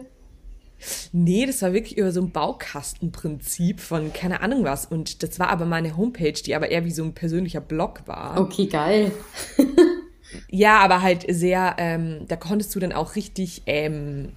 Nee, 1.11 1.45
das 1.45 1.61
war 1.61 1.73
wirklich 1.73 1.97
über 1.97 2.11
so 2.11 2.21
ein 2.21 2.31
Baukastenprinzip 2.31 3.79
von 3.79 4.11
keine 4.13 4.41
Ahnung 4.41 4.63
was. 4.63 4.85
Und 4.85 5.23
das 5.23 5.39
war 5.39 5.49
aber 5.49 5.65
meine 5.65 5.95
Homepage, 5.97 6.33
die 6.33 6.55
aber 6.55 6.71
eher 6.71 6.85
wie 6.85 6.91
so 6.91 7.03
ein 7.03 7.13
persönlicher 7.13 7.61
Blog 7.61 8.01
war. 8.05 8.39
Okay, 8.39 8.65
geil. 8.67 9.11
ja, 10.49 10.79
aber 10.79 11.01
halt 11.01 11.25
sehr, 11.29 11.75
ähm, 11.77 12.25
da 12.27 12.35
konntest 12.35 12.75
du 12.75 12.79
dann 12.79 12.91
auch 12.91 13.15
richtig 13.15 13.63
ähm, 13.65 14.33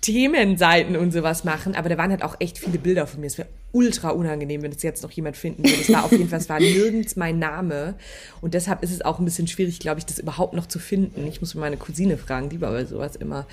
Themenseiten 0.00 0.96
und 0.96 1.12
sowas 1.12 1.44
machen, 1.44 1.74
aber 1.74 1.88
da 1.88 1.98
waren 1.98 2.10
halt 2.10 2.22
auch 2.22 2.36
echt 2.38 2.58
viele 2.58 2.78
Bilder 2.78 3.06
von 3.06 3.20
mir. 3.20 3.26
Es 3.26 3.38
wäre 3.38 3.48
ultra 3.72 4.10
unangenehm, 4.10 4.62
wenn 4.62 4.72
es 4.72 4.82
jetzt 4.82 5.02
noch 5.02 5.10
jemand 5.10 5.36
finden 5.36 5.64
würde. 5.64 5.80
Es 5.80 5.92
war 5.92 6.04
auf 6.04 6.12
jeden 6.12 6.28
Fall, 6.28 6.38
es 6.38 6.48
war 6.48 6.60
nirgends 6.60 7.16
mein 7.16 7.38
Name 7.38 7.94
und 8.40 8.54
deshalb 8.54 8.82
ist 8.82 8.92
es 8.92 9.02
auch 9.02 9.18
ein 9.18 9.24
bisschen 9.24 9.48
schwierig, 9.48 9.80
glaube 9.80 9.98
ich, 9.98 10.06
das 10.06 10.18
überhaupt 10.18 10.54
noch 10.54 10.66
zu 10.66 10.78
finden. 10.78 11.26
Ich 11.26 11.40
muss 11.40 11.54
meine 11.54 11.76
Cousine 11.76 12.16
fragen, 12.16 12.48
die 12.48 12.60
war 12.60 12.70
bei 12.70 12.84
sowas 12.84 13.16
immer 13.16 13.46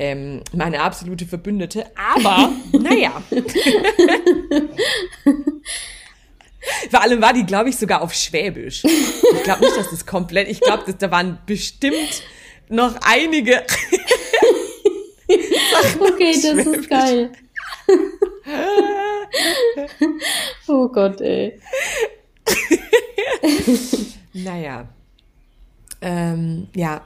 ähm, 0.00 0.40
meine 0.54 0.80
absolute 0.80 1.26
Verbündete. 1.26 1.84
Aber, 2.14 2.52
naja. 2.72 3.22
Vor 6.90 7.02
allem 7.02 7.20
war 7.20 7.32
die, 7.32 7.44
glaube 7.44 7.68
ich, 7.68 7.76
sogar 7.76 8.00
auf 8.00 8.14
Schwäbisch. 8.14 8.82
Ich 8.84 9.42
glaube 9.42 9.60
nicht, 9.60 9.76
dass 9.76 9.90
das 9.90 10.06
komplett, 10.06 10.48
ich 10.48 10.60
glaube, 10.60 10.92
da 10.92 11.10
waren 11.10 11.38
bestimmt 11.46 12.22
noch 12.68 12.96
einige. 13.02 13.62
okay, 16.00 16.32
das 16.32 16.66
ist 16.66 16.88
geil. 16.88 17.32
oh 20.68 20.88
Gott, 20.88 21.20
ey. 21.20 21.60
naja. 24.32 24.88
Ähm, 26.02 26.68
ja, 26.74 27.02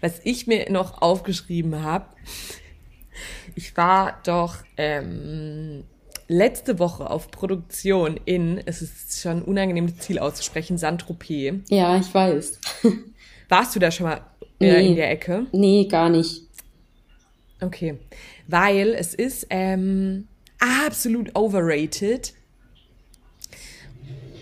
was 0.00 0.20
ich 0.24 0.46
mir 0.46 0.70
noch 0.70 1.00
aufgeschrieben 1.00 1.82
habe, 1.82 2.06
ich 3.54 3.76
war 3.76 4.20
doch 4.24 4.56
ähm, 4.76 5.84
letzte 6.28 6.78
Woche 6.78 7.10
auf 7.10 7.30
Produktion 7.30 8.18
in, 8.24 8.60
es 8.64 8.82
ist 8.82 9.20
schon 9.20 9.42
unangenehm, 9.42 9.86
das 9.86 9.98
Ziel 9.98 10.18
auszusprechen, 10.18 10.78
Saint-Tropez. 10.78 11.60
Ja, 11.68 11.96
ich 11.96 12.12
weiß. 12.12 12.58
Warst 13.48 13.76
du 13.76 13.80
da 13.80 13.90
schon 13.90 14.06
mal 14.06 14.20
äh, 14.58 14.72
nee. 14.72 14.88
in 14.88 14.96
der 14.96 15.10
Ecke? 15.10 15.46
Nee, 15.52 15.86
gar 15.86 16.08
nicht. 16.08 16.42
Okay, 17.62 17.96
weil 18.48 18.88
es 18.88 19.14
ist 19.14 19.46
ähm, 19.50 20.26
absolut 20.58 21.36
overrated 21.36 22.34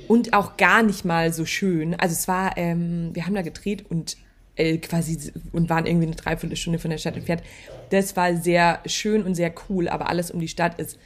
und 0.09 0.33
auch 0.33 0.57
gar 0.57 0.83
nicht 0.83 1.05
mal 1.05 1.33
so 1.33 1.45
schön. 1.45 1.95
Also 1.95 2.15
es 2.15 2.27
war, 2.29 2.57
ähm, 2.57 3.11
wir 3.13 3.27
haben 3.27 3.35
da 3.35 3.43
gedreht 3.43 3.85
und 3.91 4.17
äh, 4.57 4.79
quasi 4.79 5.33
und 5.53 5.69
waren 5.69 5.87
irgendwie 5.87 6.07
eine 6.07 6.17
Dreiviertelstunde 6.17 6.79
von 6.79 6.91
der 6.91 6.99
Stadt 6.99 7.17
entfernt. 7.17 7.43
Das 7.91 8.17
war 8.17 8.35
sehr 8.35 8.81
schön 8.87 9.23
und 9.23 9.35
sehr 9.35 9.53
cool, 9.69 9.89
aber 9.89 10.09
alles 10.09 10.31
um 10.31 10.41
die 10.41 10.49
Stadt 10.49 10.81
ist 10.81 10.99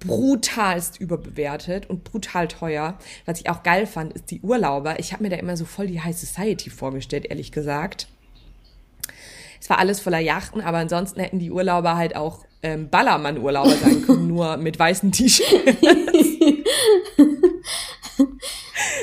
brutalst 0.00 1.00
überbewertet 1.00 1.88
und 1.88 2.04
brutal 2.04 2.48
teuer. 2.48 2.98
Was 3.24 3.40
ich 3.40 3.50
auch 3.50 3.62
geil 3.62 3.86
fand, 3.86 4.12
ist 4.14 4.30
die 4.30 4.40
Urlauber. 4.40 4.98
Ich 5.00 5.12
habe 5.12 5.22
mir 5.22 5.30
da 5.30 5.36
immer 5.36 5.56
so 5.56 5.64
voll 5.64 5.86
die 5.86 6.00
High 6.00 6.16
Society 6.16 6.70
vorgestellt, 6.70 7.26
ehrlich 7.26 7.52
gesagt. 7.52 8.08
Es 9.60 9.70
war 9.70 9.78
alles 9.78 10.00
voller 10.00 10.18
Yachten, 10.18 10.60
aber 10.60 10.78
ansonsten 10.78 11.20
hätten 11.20 11.38
die 11.38 11.50
Urlauber 11.50 11.96
halt 11.96 12.16
auch 12.16 12.44
ähm, 12.62 12.88
Ballermann-Urlauber 12.88 13.76
sein 13.76 14.02
können, 14.02 14.26
nur 14.28 14.56
mit 14.56 14.78
weißen 14.78 15.12
T-Shirts. 15.12 15.52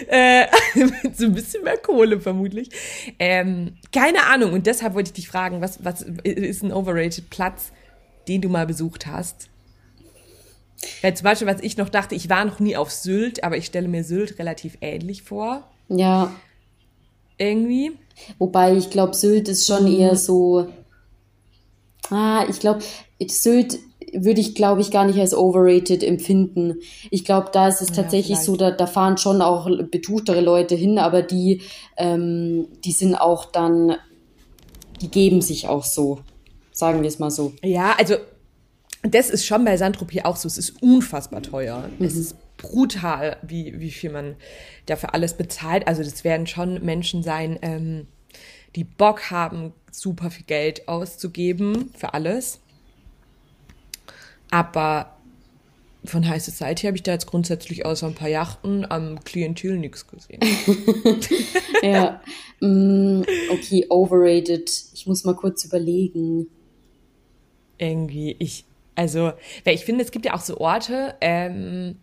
äh, 0.07 0.45
mit 1.03 1.17
so 1.17 1.25
ein 1.25 1.33
bisschen 1.33 1.63
mehr 1.63 1.77
Kohle 1.77 2.19
vermutlich. 2.19 2.69
Ähm, 3.19 3.75
keine 3.91 4.25
Ahnung. 4.25 4.53
Und 4.53 4.67
deshalb 4.67 4.93
wollte 4.93 5.09
ich 5.09 5.13
dich 5.13 5.27
fragen, 5.27 5.61
was, 5.61 5.83
was 5.83 6.01
ist 6.01 6.63
ein 6.63 6.71
overrated 6.71 7.29
Platz, 7.29 7.71
den 8.27 8.41
du 8.41 8.49
mal 8.49 8.65
besucht 8.65 9.07
hast? 9.07 9.49
Weil 11.01 11.15
zum 11.15 11.25
Beispiel, 11.25 11.47
was 11.47 11.61
ich 11.61 11.77
noch 11.77 11.89
dachte, 11.89 12.15
ich 12.15 12.29
war 12.29 12.43
noch 12.43 12.59
nie 12.59 12.75
auf 12.75 12.91
Sylt, 12.91 13.43
aber 13.43 13.57
ich 13.57 13.65
stelle 13.65 13.87
mir 13.87 14.03
Sylt 14.03 14.39
relativ 14.39 14.77
ähnlich 14.81 15.23
vor. 15.23 15.69
Ja. 15.87 16.33
Irgendwie. 17.37 17.93
Wobei, 18.39 18.75
ich 18.75 18.89
glaube, 18.89 19.15
Sylt 19.15 19.47
ist 19.47 19.67
schon 19.67 19.87
eher 19.87 20.15
so. 20.15 20.67
Ah, 22.09 22.45
ich 22.49 22.59
glaube, 22.59 22.81
Sylt 23.27 23.79
würde 24.13 24.41
ich, 24.41 24.55
glaube 24.55 24.81
ich, 24.81 24.91
gar 24.91 25.05
nicht 25.05 25.19
als 25.19 25.33
overrated 25.33 26.03
empfinden. 26.03 26.75
Ich 27.09 27.25
glaube, 27.25 27.49
da 27.51 27.67
ist 27.67 27.81
es 27.81 27.89
ja, 27.89 27.95
tatsächlich 27.95 28.37
vielleicht. 28.37 28.45
so, 28.45 28.55
da, 28.55 28.71
da 28.71 28.85
fahren 28.85 29.17
schon 29.17 29.41
auch 29.41 29.67
betuchtere 29.89 30.41
Leute 30.41 30.75
hin, 30.75 30.99
aber 30.99 31.21
die, 31.21 31.61
ähm, 31.97 32.67
die 32.83 32.91
sind 32.91 33.15
auch 33.15 33.45
dann, 33.45 33.95
die 35.01 35.09
geben 35.09 35.41
sich 35.41 35.67
auch 35.67 35.83
so, 35.83 36.19
sagen 36.71 37.01
wir 37.01 37.07
es 37.07 37.19
mal 37.19 37.31
so. 37.31 37.53
Ja, 37.63 37.95
also 37.97 38.15
das 39.01 39.29
ist 39.29 39.45
schon 39.45 39.65
bei 39.65 39.77
Sandtropie 39.77 40.23
auch 40.23 40.37
so. 40.37 40.47
Es 40.47 40.57
ist 40.57 40.81
unfassbar 40.81 41.41
teuer. 41.41 41.89
Mhm. 41.97 42.05
Es 42.05 42.15
ist 42.15 42.35
brutal, 42.57 43.37
wie, 43.41 43.79
wie 43.79 43.91
viel 43.91 44.11
man 44.11 44.35
dafür 44.85 45.13
alles 45.13 45.35
bezahlt. 45.35 45.87
Also 45.87 46.03
das 46.03 46.23
werden 46.23 46.47
schon 46.47 46.83
Menschen 46.83 47.23
sein, 47.23 47.59
ähm, 47.61 48.07
die 48.75 48.83
Bock 48.83 49.31
haben, 49.31 49.73
super 49.91 50.31
viel 50.31 50.45
Geld 50.45 50.87
auszugeben 50.87 51.91
für 51.95 52.13
alles. 52.13 52.59
Aber 54.49 55.17
von 56.05 56.27
High 56.27 56.43
Society 56.43 56.85
habe 56.85 56.97
ich 56.97 57.03
da 57.03 57.13
jetzt 57.13 57.27
grundsätzlich 57.27 57.85
außer 57.85 58.07
ein 58.07 58.15
paar 58.15 58.29
Yachten 58.29 58.89
am 58.89 59.23
Klientel 59.23 59.77
nichts 59.77 60.05
gesehen. 60.07 60.41
ja, 61.81 62.21
mm, 62.59 63.21
okay, 63.49 63.85
overrated. 63.89 64.69
Ich 64.93 65.07
muss 65.07 65.23
mal 65.23 65.35
kurz 65.35 65.63
überlegen. 65.63 66.47
Irgendwie, 67.77 68.35
ich, 68.39 68.65
also, 68.95 69.31
weil 69.63 69.75
ich 69.75 69.85
finde, 69.85 70.03
es 70.03 70.11
gibt 70.11 70.25
ja 70.25 70.33
auch 70.33 70.41
so 70.41 70.57
Orte, 70.57 71.15
ähm, 71.21 71.97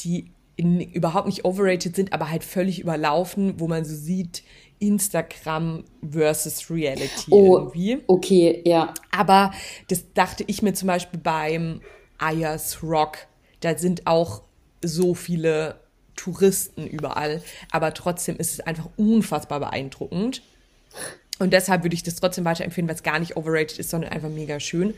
die 0.00 0.30
in, 0.56 0.80
überhaupt 0.80 1.26
nicht 1.26 1.44
overrated 1.44 1.94
sind, 1.94 2.12
aber 2.12 2.30
halt 2.30 2.42
völlig 2.42 2.80
überlaufen, 2.80 3.60
wo 3.60 3.68
man 3.68 3.84
so 3.84 3.94
sieht, 3.94 4.42
Instagram 4.80 5.84
versus 6.08 6.70
Reality 6.70 7.30
oh, 7.30 7.58
irgendwie. 7.58 7.98
Okay, 8.06 8.62
ja. 8.64 8.94
Aber 9.10 9.52
das 9.88 10.12
dachte 10.14 10.44
ich 10.46 10.62
mir 10.62 10.74
zum 10.74 10.88
Beispiel 10.88 11.20
beim 11.20 11.80
Ayers 12.18 12.82
Rock. 12.82 13.18
Da 13.60 13.76
sind 13.76 14.06
auch 14.06 14.42
so 14.82 15.14
viele 15.14 15.80
Touristen 16.16 16.86
überall, 16.86 17.42
aber 17.70 17.94
trotzdem 17.94 18.36
ist 18.36 18.54
es 18.54 18.60
einfach 18.60 18.88
unfassbar 18.96 19.60
beeindruckend. 19.60 20.42
Und 21.38 21.52
deshalb 21.52 21.84
würde 21.84 21.94
ich 21.94 22.02
das 22.02 22.16
trotzdem 22.16 22.44
weiterempfehlen, 22.44 22.88
weil 22.88 22.96
es 22.96 23.04
gar 23.04 23.20
nicht 23.20 23.36
overrated 23.36 23.78
ist, 23.78 23.90
sondern 23.90 24.10
einfach 24.10 24.28
mega 24.28 24.58
schön. 24.58 24.94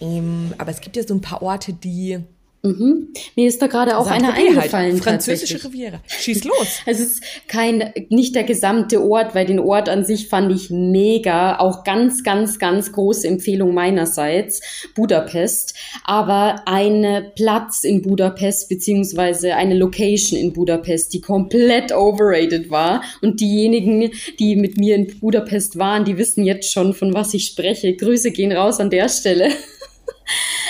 Ähm, 0.00 0.54
aber 0.56 0.70
es 0.70 0.80
gibt 0.80 0.96
ja 0.96 1.02
so 1.06 1.14
ein 1.14 1.20
paar 1.20 1.42
Orte, 1.42 1.74
die 1.74 2.20
Mhm. 2.66 3.08
Mir 3.36 3.48
ist 3.48 3.62
da 3.62 3.68
gerade 3.68 3.96
auch 3.96 4.06
einer 4.08 4.34
halt. 4.34 4.48
eingefallen. 4.48 4.92
Halt. 4.94 5.02
Französische 5.04 5.62
Riviera. 5.62 6.00
Schieß 6.06 6.44
los. 6.44 6.56
Es 6.86 7.00
ist 7.00 7.22
kein, 7.48 7.92
nicht 8.08 8.34
der 8.34 8.44
gesamte 8.44 9.02
Ort, 9.02 9.34
weil 9.34 9.46
den 9.46 9.58
Ort 9.58 9.88
an 9.88 10.04
sich 10.04 10.28
fand 10.28 10.52
ich 10.52 10.70
mega. 10.70 11.58
Auch 11.58 11.84
ganz, 11.84 12.22
ganz, 12.22 12.58
ganz 12.58 12.92
große 12.92 13.26
Empfehlung 13.26 13.74
meinerseits. 13.74 14.60
Budapest. 14.94 15.74
Aber 16.04 16.62
ein 16.66 17.30
Platz 17.36 17.84
in 17.84 18.02
Budapest, 18.02 18.68
beziehungsweise 18.68 19.54
eine 19.54 19.74
Location 19.74 20.38
in 20.38 20.52
Budapest, 20.52 21.12
die 21.12 21.20
komplett 21.20 21.92
overrated 21.92 22.70
war. 22.70 23.02
Und 23.22 23.40
diejenigen, 23.40 24.10
die 24.38 24.56
mit 24.56 24.76
mir 24.76 24.96
in 24.96 25.18
Budapest 25.20 25.78
waren, 25.78 26.04
die 26.04 26.18
wissen 26.18 26.44
jetzt 26.44 26.72
schon, 26.72 26.94
von 26.94 27.14
was 27.14 27.34
ich 27.34 27.46
spreche. 27.46 27.94
Grüße 27.94 28.30
gehen 28.30 28.52
raus 28.52 28.80
an 28.80 28.90
der 28.90 29.08
Stelle. 29.08 29.50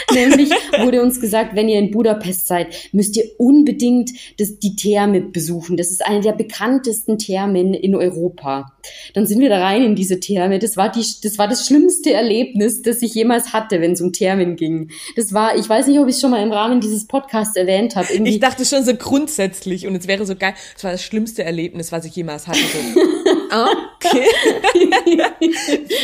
Nämlich 0.14 0.50
wurde 0.78 1.02
uns 1.02 1.20
gesagt, 1.20 1.54
wenn 1.54 1.68
ihr 1.68 1.78
in 1.78 1.90
Budapest 1.90 2.46
seid, 2.46 2.68
müsst 2.92 3.16
ihr 3.16 3.24
unbedingt 3.38 4.10
das, 4.38 4.58
die 4.58 4.76
Therme 4.76 5.20
besuchen. 5.20 5.76
Das 5.76 5.90
ist 5.90 6.04
eine 6.04 6.20
der 6.20 6.32
bekanntesten 6.32 7.18
Thermen 7.18 7.74
in 7.74 7.94
Europa. 7.94 8.72
Dann 9.14 9.26
sind 9.26 9.40
wir 9.40 9.48
da 9.48 9.60
rein 9.60 9.82
in 9.82 9.96
diese 9.96 10.20
Therme. 10.20 10.58
Das 10.58 10.76
war, 10.76 10.90
die, 10.90 11.04
das 11.22 11.38
war 11.38 11.48
das 11.48 11.66
schlimmste 11.66 12.12
Erlebnis, 12.12 12.82
das 12.82 13.02
ich 13.02 13.14
jemals 13.14 13.52
hatte, 13.52 13.80
wenn 13.80 13.92
es 13.92 14.00
um 14.00 14.12
Thermen 14.12 14.56
ging. 14.56 14.90
Das 15.16 15.32
war, 15.32 15.56
ich 15.56 15.68
weiß 15.68 15.88
nicht, 15.88 15.98
ob 15.98 16.06
ich 16.08 16.14
es 16.14 16.20
schon 16.20 16.30
mal 16.30 16.42
im 16.42 16.52
Rahmen 16.52 16.80
dieses 16.80 17.06
Podcasts 17.06 17.56
erwähnt 17.56 17.96
habe. 17.96 18.12
Ich 18.12 18.40
dachte 18.40 18.64
schon 18.64 18.84
so 18.84 18.94
grundsätzlich 18.94 19.86
und 19.86 19.96
es 19.96 20.06
wäre 20.06 20.24
so 20.24 20.36
geil. 20.36 20.54
Das 20.74 20.84
war 20.84 20.92
das 20.92 21.02
schlimmste 21.02 21.42
Erlebnis, 21.42 21.90
was 21.90 22.04
ich 22.04 22.14
jemals 22.14 22.46
hatte. 22.46 22.60
So. 22.60 23.00
Okay. 23.46 24.26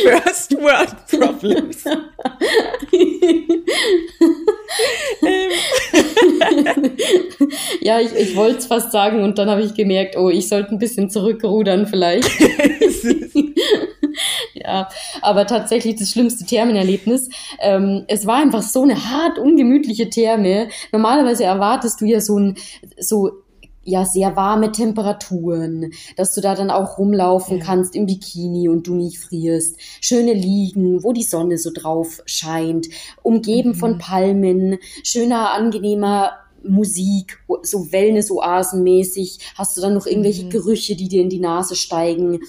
First 0.03 0.57
World 0.57 0.95
Problems. 1.07 1.83
ja, 7.81 7.99
ich, 7.99 8.13
ich 8.15 8.35
wollte 8.35 8.59
es 8.59 8.67
fast 8.67 8.91
sagen 8.91 9.23
und 9.23 9.37
dann 9.37 9.49
habe 9.49 9.61
ich 9.61 9.73
gemerkt, 9.73 10.17
oh, 10.17 10.29
ich 10.29 10.47
sollte 10.47 10.71
ein 10.71 10.79
bisschen 10.79 11.09
zurückrudern 11.09 11.87
vielleicht. 11.87 12.29
ja, 14.53 14.89
aber 15.21 15.45
tatsächlich 15.47 15.95
das 15.95 16.11
schlimmste 16.11 16.45
Thermenerlebnis. 16.45 17.29
Ähm, 17.59 18.05
es 18.07 18.25
war 18.25 18.37
einfach 18.37 18.61
so 18.61 18.83
eine 18.83 19.09
hart 19.09 19.37
ungemütliche 19.37 20.09
Therme. 20.09 20.69
Normalerweise 20.91 21.43
erwartest 21.43 22.01
du 22.01 22.05
ja 22.05 22.21
so 22.21 22.39
ein 22.39 22.55
so 22.97 23.42
ja 23.83 24.05
sehr 24.05 24.35
warme 24.35 24.71
Temperaturen, 24.71 25.91
dass 26.15 26.33
du 26.33 26.41
da 26.41 26.55
dann 26.55 26.69
auch 26.69 26.97
rumlaufen 26.97 27.59
ja. 27.59 27.65
kannst 27.65 27.95
im 27.95 28.05
Bikini 28.05 28.69
und 28.69 28.87
du 28.87 28.95
nicht 28.95 29.19
frierst. 29.19 29.77
Schöne 30.01 30.33
Liegen, 30.33 31.03
wo 31.03 31.13
die 31.13 31.23
Sonne 31.23 31.57
so 31.57 31.71
drauf 31.73 32.21
scheint, 32.25 32.87
umgeben 33.21 33.69
mhm. 33.69 33.75
von 33.75 33.97
Palmen, 33.97 34.77
schöner, 35.03 35.51
angenehmer 35.51 36.31
Musik, 36.65 37.39
so 37.63 37.91
Wellness-Oasen-mäßig. 37.91 39.39
Hast 39.55 39.75
du 39.75 39.81
dann 39.81 39.93
noch 39.93 40.05
irgendwelche 40.05 40.45
mhm. 40.45 40.49
Gerüche, 40.49 40.95
die 40.95 41.09
dir 41.09 41.21
in 41.21 41.29
die 41.29 41.39
Nase 41.39 41.75
steigen? 41.75 42.39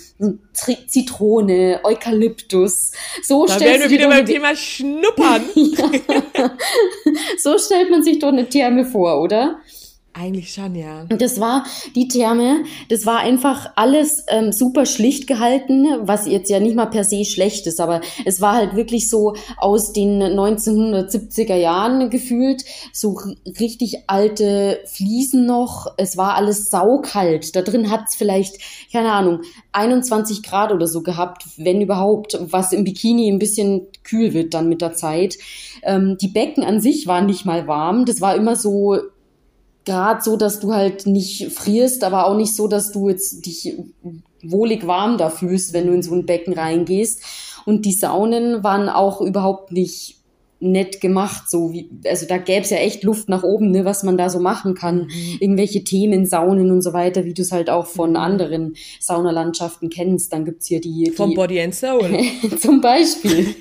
Zitrone, 0.87 1.81
Eukalyptus. 1.83 2.93
So 3.23 3.45
da 3.47 3.59
wären 3.61 3.83
wir 3.83 3.91
wieder 3.91 4.09
beim 4.09 4.25
Thema 4.25 4.55
Schnuppern. 4.55 5.43
so 7.39 7.59
stellt 7.59 7.91
man 7.91 8.03
sich 8.03 8.21
doch 8.21 8.29
eine 8.29 8.49
Therme 8.49 8.85
vor, 8.85 9.21
oder? 9.21 9.59
Eigentlich 10.17 10.55
schon, 10.55 10.77
ja. 10.77 11.07
Das 11.07 11.41
war 11.41 11.65
die 11.97 12.07
Therme, 12.07 12.63
das 12.89 13.05
war 13.05 13.19
einfach 13.19 13.73
alles 13.75 14.25
ähm, 14.29 14.53
super 14.53 14.87
schlicht 14.87 15.27
gehalten, 15.27 15.89
was 16.03 16.29
jetzt 16.29 16.49
ja 16.51 16.61
nicht 16.61 16.77
mal 16.77 16.87
per 16.87 17.03
se 17.03 17.25
schlecht 17.25 17.67
ist, 17.67 17.81
aber 17.81 18.01
es 18.25 18.41
war 18.41 18.55
halt 18.55 18.77
wirklich 18.77 19.11
so 19.11 19.35
aus 19.57 19.93
den 19.93 20.23
1970er 20.23 21.57
Jahren 21.57 22.11
gefühlt, 22.11 22.65
so 22.93 23.19
richtig 23.59 24.05
alte 24.07 24.79
Fliesen 24.87 25.47
noch. 25.47 25.93
Es 25.97 26.17
war 26.17 26.37
alles 26.37 26.71
saukalt. 26.71 27.57
Da 27.57 27.63
drin 27.63 27.91
hat's 27.91 28.15
vielleicht, 28.15 28.59
keine 28.93 29.11
Ahnung, 29.11 29.41
21 29.73 30.45
Grad 30.45 30.71
oder 30.71 30.87
so 30.87 31.03
gehabt, 31.03 31.45
wenn 31.57 31.81
überhaupt, 31.81 32.39
was 32.41 32.73
im 32.73 32.85
Bikini 32.85 33.29
ein 33.29 33.41
bisschen 33.41 33.89
kühl 34.05 34.33
wird 34.33 34.55
dann 34.55 34.69
mit 34.69 34.81
der 34.81 34.95
Zeit. 34.95 35.39
Ähm, 35.83 36.17
die 36.21 36.29
Becken 36.29 36.63
an 36.63 36.81
sich 36.81 37.09
waren 37.09 37.27
nicht 37.27 37.45
mal 37.45 37.67
warm. 37.67 38.05
Das 38.05 38.21
war 38.21 38.37
immer 38.37 38.55
so 38.55 38.97
gerade 39.85 40.23
so, 40.23 40.37
dass 40.37 40.61
du 40.61 40.73
halt 40.73 41.07
nicht 41.07 41.53
frierst, 41.53 42.05
aber 42.05 42.27
auch 42.27 42.37
nicht 42.37 42.55
so, 42.55 42.69
dass 42.69 42.93
du 42.93 43.09
jetzt 43.09 43.45
dich 43.47 43.77
wohlig 44.43 44.87
warm 44.87 45.19
da 45.19 45.31
fühlst, 45.31 45.73
wenn 45.73 45.87
du 45.87 45.93
in 45.93 46.03
so 46.03 46.15
ein 46.15 46.27
Becken 46.27 46.55
reingehst. 46.55 47.23
Und 47.65 47.87
die 47.87 47.93
Saunen 47.93 48.63
waren 48.63 48.89
auch 48.89 49.21
überhaupt 49.21 49.73
nicht 49.73 50.19
nett 50.65 51.01
gemacht, 51.01 51.51
so 51.51 51.73
wie, 51.73 51.91
also 52.07 52.27
da 52.27 52.39
gäbe 52.39 52.63
es 52.63 52.71
ja 52.71 52.79
echt 52.79 53.05
Luft 53.05 53.29
nach 53.29 53.43
oben, 53.43 53.71
ne, 53.71 53.85
was 53.85 54.03
man 54.03 54.17
da 54.17 54.31
so 54.31 54.41
machen 54.41 54.75
kann. 54.75 55.07
Mhm. 55.07 55.39
Irgendwelche 55.41 55.85
Themen, 55.85 56.25
Saunen 56.25 56.71
und 56.71 56.81
so 56.81 56.93
weiter, 56.93 57.25
wie 57.25 57.35
du 57.35 57.43
es 57.43 57.53
halt 57.53 57.69
auch 57.69 57.87
von 57.87 58.11
mhm. 58.11 58.17
anderen 58.17 58.77
Saunalandschaften 58.99 59.91
kennst. 59.91 60.33
Dann 60.33 60.45
gibt's 60.45 60.67
hier 60.67 60.81
die. 60.81 61.11
Vom 61.11 61.31
die, 61.31 61.37
Body 61.37 61.61
and 61.61 61.75
Soul. 61.75 62.19
zum 62.61 62.81
Beispiel. 62.81 63.55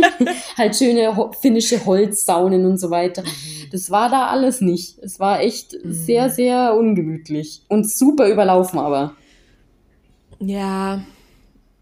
halt 0.56 0.76
schöne 0.76 1.14
finnische 1.40 1.84
Holzsaunen 1.84 2.64
und 2.64 2.78
so 2.78 2.90
weiter. 2.90 3.22
Mhm. 3.22 3.55
Das 3.70 3.90
war 3.90 4.10
da 4.10 4.26
alles 4.28 4.60
nicht. 4.60 4.98
Es 4.98 5.20
war 5.20 5.40
echt 5.40 5.72
mhm. 5.72 5.92
sehr, 5.92 6.30
sehr 6.30 6.74
ungemütlich. 6.74 7.62
Und 7.68 7.90
super 7.90 8.28
überlaufen 8.28 8.78
aber. 8.78 9.14
Ja, 10.38 11.02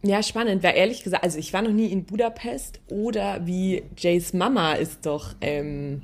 ja, 0.03 0.23
spannend. 0.23 0.63
Weil 0.63 0.77
ehrlich 0.77 1.03
gesagt, 1.03 1.25
also 1.25 1.39
ich 1.39 1.53
war 1.53 1.63
noch 1.63 1.73
nie 1.73 1.87
in 1.87 2.05
Budapest 2.05 2.81
oder 2.89 3.47
wie 3.47 3.83
Jays 3.97 4.35
Mama 4.35 4.75
ist 4.75 5.07
doch, 5.07 5.35
ähm, 5.41 6.03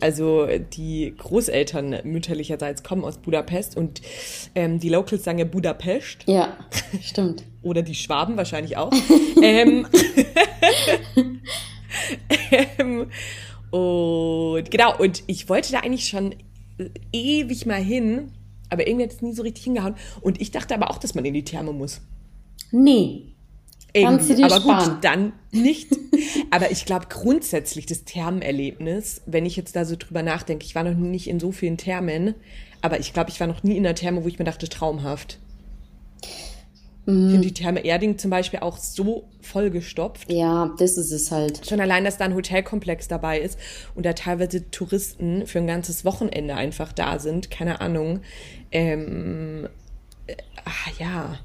also 0.00 0.46
die 0.72 1.14
Großeltern 1.18 1.96
mütterlicherseits 2.04 2.82
kommen 2.82 3.04
aus 3.04 3.18
Budapest 3.18 3.76
und 3.76 4.00
ähm, 4.54 4.80
die 4.80 4.88
Locals 4.88 5.24
sagen 5.24 5.38
ja 5.38 5.44
Budapest. 5.44 6.24
Ja, 6.26 6.56
stimmt. 7.02 7.44
oder 7.62 7.82
die 7.82 7.94
Schwaben 7.94 8.38
wahrscheinlich 8.38 8.78
auch. 8.78 8.92
ähm, 9.42 9.86
ähm, 12.78 13.10
und 13.76 14.70
genau, 14.70 14.96
und 14.98 15.22
ich 15.26 15.48
wollte 15.48 15.72
da 15.72 15.80
eigentlich 15.80 16.08
schon 16.08 16.34
ewig 17.12 17.66
mal 17.66 17.82
hin, 17.82 18.32
aber 18.70 18.86
irgendwie 18.86 19.04
hat 19.04 19.12
es 19.12 19.22
nie 19.22 19.32
so 19.32 19.42
richtig 19.42 19.64
hingehauen. 19.64 19.94
Und 20.20 20.40
ich 20.40 20.50
dachte 20.50 20.74
aber 20.74 20.90
auch, 20.90 20.98
dass 20.98 21.14
man 21.14 21.24
in 21.24 21.34
die 21.34 21.44
Therme 21.44 21.72
muss. 21.72 22.00
Nee. 22.72 23.32
Kannst 23.94 24.28
du 24.28 24.34
dir 24.34 24.46
aber 24.46 24.60
sparen. 24.60 24.90
gut, 24.90 25.04
dann 25.04 25.32
nicht. 25.52 25.88
aber 26.50 26.70
ich 26.70 26.84
glaube 26.84 27.06
grundsätzlich 27.08 27.86
das 27.86 28.04
Thermenerlebnis, 28.04 29.22
wenn 29.24 29.46
ich 29.46 29.56
jetzt 29.56 29.74
da 29.74 29.84
so 29.84 29.96
drüber 29.96 30.22
nachdenke, 30.22 30.66
ich 30.66 30.74
war 30.74 30.84
noch 30.84 30.94
nicht 30.94 31.28
in 31.28 31.40
so 31.40 31.50
vielen 31.50 31.78
Thermen, 31.78 32.34
aber 32.82 33.00
ich 33.00 33.14
glaube, 33.14 33.30
ich 33.30 33.40
war 33.40 33.46
noch 33.46 33.62
nie 33.62 33.76
in 33.76 33.86
einer 33.86 33.94
Therme, 33.94 34.22
wo 34.22 34.28
ich 34.28 34.38
mir 34.38 34.44
dachte, 34.44 34.68
traumhaft. 34.68 35.38
Mhm. 37.06 37.26
Ich 37.26 37.32
finde 37.32 37.48
die 37.48 37.54
Therme 37.54 37.84
Erding 37.84 38.18
zum 38.18 38.30
Beispiel 38.30 38.60
auch 38.60 38.76
so 38.76 39.28
vollgestopft. 39.40 40.30
Ja, 40.30 40.74
das 40.78 40.98
ist 40.98 41.12
es 41.12 41.30
halt. 41.30 41.66
Schon 41.66 41.80
allein, 41.80 42.04
dass 42.04 42.18
da 42.18 42.24
ein 42.24 42.34
Hotelkomplex 42.34 43.08
dabei 43.08 43.40
ist 43.40 43.58
und 43.94 44.04
da 44.04 44.12
teilweise 44.12 44.70
Touristen 44.70 45.46
für 45.46 45.58
ein 45.58 45.66
ganzes 45.66 46.04
Wochenende 46.04 46.54
einfach 46.54 46.92
da 46.92 47.18
sind. 47.18 47.50
Keine 47.50 47.80
Ahnung. 47.80 48.20
Ähm, 48.72 49.68
äh, 50.26 50.34
ah, 50.64 50.90
ja 50.98 51.38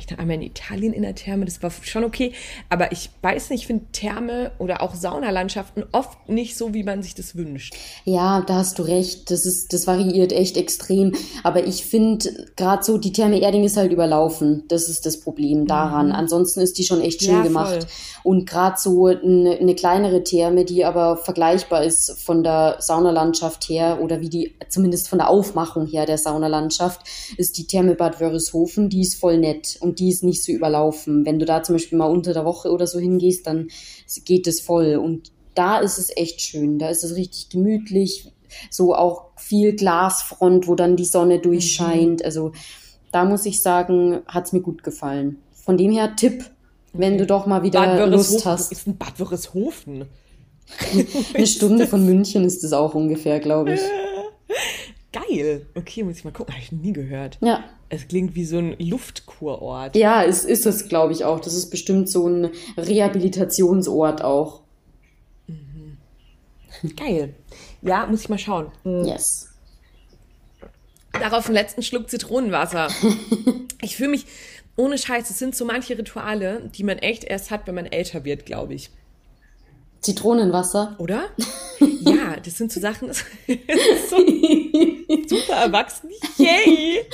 ich 0.00 0.06
dann 0.06 0.18
einmal 0.18 0.36
in 0.36 0.42
Italien 0.42 0.92
in 0.92 1.02
der 1.02 1.14
Therme, 1.14 1.44
das 1.44 1.62
war 1.62 1.70
schon 1.82 2.04
okay. 2.04 2.32
Aber 2.68 2.92
ich 2.92 3.10
weiß 3.22 3.50
nicht, 3.50 3.60
ich 3.60 3.66
finde 3.66 3.84
Therme 3.92 4.52
oder 4.58 4.82
auch 4.82 4.94
Saunalandschaften 4.94 5.84
oft 5.92 6.28
nicht 6.28 6.56
so, 6.56 6.74
wie 6.74 6.82
man 6.82 7.02
sich 7.02 7.14
das 7.14 7.36
wünscht. 7.36 7.74
Ja, 8.04 8.42
da 8.42 8.56
hast 8.56 8.78
du 8.78 8.82
recht. 8.82 9.30
Das 9.30 9.46
ist, 9.46 9.72
das 9.72 9.86
variiert 9.86 10.32
echt 10.32 10.56
extrem. 10.56 11.12
Aber 11.42 11.66
ich 11.66 11.84
finde, 11.84 12.48
gerade 12.56 12.82
so, 12.82 12.98
die 12.98 13.12
Therme 13.12 13.40
Erding 13.40 13.64
ist 13.64 13.76
halt 13.76 13.92
überlaufen. 13.92 14.64
Das 14.68 14.88
ist 14.88 15.06
das 15.06 15.20
Problem 15.20 15.66
daran. 15.66 16.08
Mhm. 16.08 16.14
Ansonsten 16.14 16.60
ist 16.60 16.78
die 16.78 16.84
schon 16.84 17.00
echt 17.00 17.22
schön 17.22 17.34
ja, 17.34 17.42
gemacht. 17.42 17.86
Und 18.22 18.48
gerade 18.48 18.76
so 18.78 19.06
eine, 19.06 19.58
eine 19.58 19.74
kleinere 19.74 20.22
Therme, 20.24 20.64
die 20.64 20.84
aber 20.84 21.16
vergleichbar 21.16 21.84
ist 21.84 22.18
von 22.20 22.42
der 22.42 22.76
Saunalandschaft 22.80 23.68
her 23.68 23.98
oder 24.02 24.20
wie 24.20 24.28
die, 24.28 24.54
zumindest 24.68 25.08
von 25.08 25.18
der 25.18 25.28
Aufmachung 25.28 25.86
her 25.86 26.06
der 26.06 26.18
Saunalandschaft, 26.18 27.00
ist 27.36 27.58
die 27.58 27.66
Therme 27.66 27.94
Bad 27.94 28.20
Wörishofen. 28.20 28.88
Die 28.88 29.00
ist 29.00 29.16
voll 29.16 29.38
nett. 29.38 29.76
Und 29.80 29.89
und 29.90 29.98
die 29.98 30.08
ist 30.08 30.22
nicht 30.22 30.44
so 30.44 30.52
überlaufen. 30.52 31.26
Wenn 31.26 31.40
du 31.40 31.44
da 31.44 31.64
zum 31.64 31.74
Beispiel 31.74 31.98
mal 31.98 32.06
unter 32.06 32.32
der 32.32 32.44
Woche 32.44 32.70
oder 32.70 32.86
so 32.86 33.00
hingehst, 33.00 33.44
dann 33.44 33.66
geht 34.24 34.46
es 34.46 34.60
voll. 34.60 34.94
Und 34.94 35.32
da 35.56 35.78
ist 35.80 35.98
es 35.98 36.16
echt 36.16 36.40
schön. 36.40 36.78
Da 36.78 36.90
ist 36.90 37.02
es 37.02 37.16
richtig 37.16 37.48
gemütlich. 37.48 38.32
So 38.70 38.94
auch 38.94 39.30
viel 39.36 39.74
Glasfront, 39.74 40.68
wo 40.68 40.76
dann 40.76 40.94
die 40.94 41.04
Sonne 41.04 41.38
mhm. 41.38 41.42
durchscheint. 41.42 42.20
Mhm. 42.20 42.24
Also 42.24 42.52
da 43.10 43.24
muss 43.24 43.46
ich 43.46 43.62
sagen, 43.62 44.20
hat 44.28 44.46
es 44.46 44.52
mir 44.52 44.60
gut 44.60 44.84
gefallen. 44.84 45.38
Von 45.52 45.76
dem 45.76 45.90
her 45.90 46.14
Tipp, 46.14 46.48
wenn 46.92 47.18
du 47.18 47.26
doch 47.26 47.46
mal 47.46 47.64
wieder 47.64 48.06
Lust 48.06 48.46
hast. 48.46 48.70
Ist 48.70 48.86
ein 48.86 48.96
Bad 48.96 49.18
Wörishofen. 49.18 50.04
Eine 51.34 51.46
Stunde 51.48 51.88
von 51.88 52.06
München 52.06 52.44
ist 52.44 52.62
es 52.62 52.72
auch 52.72 52.94
ungefähr, 52.94 53.40
glaube 53.40 53.74
ich. 53.74 53.80
Geil. 55.12 55.66
Okay, 55.74 56.04
muss 56.04 56.18
ich 56.18 56.24
mal 56.24 56.32
gucken. 56.32 56.54
Habe 56.54 56.62
ich 56.62 56.72
nie 56.72 56.92
gehört. 56.92 57.38
Ja. 57.40 57.64
Es 57.88 58.06
klingt 58.06 58.36
wie 58.36 58.44
so 58.44 58.58
ein 58.58 58.76
Luftkurort. 58.78 59.96
Ja, 59.96 60.22
es 60.22 60.44
ist 60.44 60.66
es, 60.66 60.88
glaube 60.88 61.12
ich, 61.12 61.24
auch. 61.24 61.40
Das 61.40 61.54
ist 61.54 61.70
bestimmt 61.70 62.08
so 62.08 62.28
ein 62.28 62.50
Rehabilitationsort 62.76 64.22
auch. 64.22 64.62
Mhm. 65.48 65.96
Geil. 66.96 67.34
Ja, 67.82 68.06
muss 68.06 68.22
ich 68.22 68.28
mal 68.28 68.38
schauen. 68.38 68.70
Mhm. 68.84 69.04
Yes. 69.04 69.48
Darauf 71.12 71.46
einen 71.46 71.54
letzten 71.54 71.82
Schluck 71.82 72.08
Zitronenwasser. 72.08 72.88
ich 73.82 73.96
fühle 73.96 74.10
mich, 74.10 74.26
ohne 74.76 74.96
Scheiß, 74.96 75.28
es 75.28 75.38
sind 75.40 75.56
so 75.56 75.64
manche 75.64 75.98
Rituale, 75.98 76.70
die 76.74 76.84
man 76.84 76.98
echt 76.98 77.24
erst 77.24 77.50
hat, 77.50 77.66
wenn 77.66 77.74
man 77.74 77.86
älter 77.86 78.24
wird, 78.24 78.46
glaube 78.46 78.74
ich. 78.74 78.90
Zitronenwasser. 80.00 80.96
Oder? 80.98 81.24
ja, 82.00 82.36
das 82.42 82.56
sind 82.56 82.72
so 82.72 82.80
Sachen, 82.80 83.12
so 83.12 84.16
super 85.26 85.54
erwachsen. 85.54 86.10
Yay! 86.38 87.04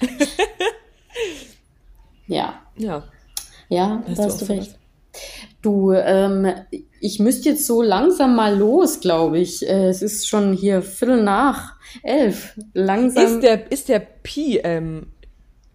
ja. 2.26 2.62
Ja. 2.76 3.04
Ja, 3.68 4.02
da 4.06 4.24
hast 4.24 4.40
du, 4.40 4.46
du 4.46 4.52
recht. 4.52 4.78
Du, 5.60 5.92
ähm, 5.92 6.50
ich 7.00 7.18
müsste 7.18 7.50
jetzt 7.50 7.66
so 7.66 7.82
langsam 7.82 8.36
mal 8.36 8.56
los, 8.56 9.00
glaube 9.00 9.38
ich. 9.38 9.68
Äh, 9.68 9.88
es 9.88 10.02
ist 10.02 10.28
schon 10.28 10.52
hier 10.52 10.82
Viertel 10.82 11.22
nach 11.22 11.74
elf. 12.02 12.54
Langsam. 12.72 13.24
Ist 13.24 13.40
der, 13.40 13.70
ist 13.70 13.88
der 13.88 13.98
Pi 13.98 14.60
ähm, 14.62 15.08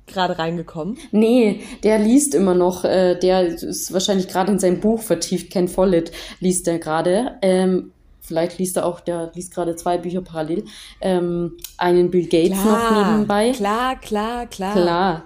gerade 0.08 0.38
reingekommen? 0.38 0.98
Nee, 1.12 1.62
der 1.84 2.00
liest 2.00 2.36
immer 2.36 2.54
noch. 2.54 2.84
Äh, 2.84 3.16
der 3.16 3.46
ist 3.46 3.94
wahrscheinlich 3.94 4.28
gerade 4.28 4.52
in 4.52 4.60
sein 4.60 4.80
Buch 4.80 5.02
vertieft. 5.02 5.52
Ken 5.52 5.68
Follett 5.68 6.12
liest 6.40 6.68
er 6.68 6.80
gerade. 6.80 7.38
Ähm, 7.42 7.92
vielleicht 8.22 8.58
liest 8.60 8.78
er 8.78 8.86
auch, 8.86 9.00
der 9.00 9.32
liest 9.34 9.54
gerade 9.54 9.76
zwei 9.76 9.98
Bücher 9.98 10.22
parallel. 10.22 10.66
Ähm, 11.02 11.58
einen 11.78 12.12
Bill 12.12 12.28
Gates 12.28 12.62
klar, 12.62 12.92
noch 12.92 13.12
nebenbei. 13.12 13.52
Klar, 13.52 14.00
klar, 14.00 14.46
klar. 14.48 14.74
Klar. 14.74 15.24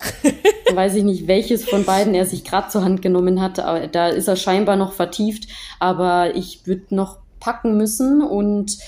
Weiß 0.74 0.94
ich 0.94 1.04
nicht, 1.04 1.26
welches 1.26 1.68
von 1.68 1.84
beiden 1.84 2.14
er 2.14 2.24
sich 2.24 2.44
gerade 2.44 2.68
zur 2.68 2.84
Hand 2.84 3.02
genommen 3.02 3.40
hat. 3.40 3.60
Aber 3.60 3.86
da 3.86 4.08
ist 4.08 4.28
er 4.28 4.36
scheinbar 4.36 4.76
noch 4.76 4.92
vertieft. 4.92 5.48
Aber 5.78 6.34
ich 6.34 6.66
würde 6.66 6.94
noch 6.94 7.18
packen 7.38 7.76
müssen 7.76 8.22
und 8.22 8.78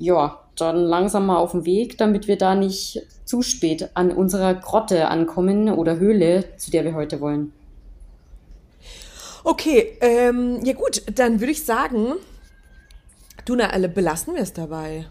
ja, 0.00 0.40
dann 0.56 0.76
langsam 0.76 1.26
mal 1.26 1.36
auf 1.36 1.52
den 1.52 1.64
Weg, 1.64 1.98
damit 1.98 2.26
wir 2.26 2.38
da 2.38 2.54
nicht 2.54 3.06
zu 3.24 3.42
spät 3.42 3.90
an 3.94 4.10
unserer 4.10 4.54
Grotte 4.54 5.08
ankommen 5.08 5.68
oder 5.68 5.98
Höhle, 5.98 6.44
zu 6.56 6.70
der 6.70 6.84
wir 6.84 6.94
heute 6.94 7.20
wollen. 7.20 7.52
Okay, 9.44 9.96
ähm, 10.00 10.60
ja 10.64 10.72
gut, 10.72 11.02
dann 11.14 11.40
würde 11.40 11.52
ich 11.52 11.64
sagen, 11.64 12.14
du 13.44 13.56
na 13.56 13.70
alle 13.70 13.88
belassen 13.88 14.34
wir 14.34 14.42
es 14.42 14.52
dabei. 14.52 15.06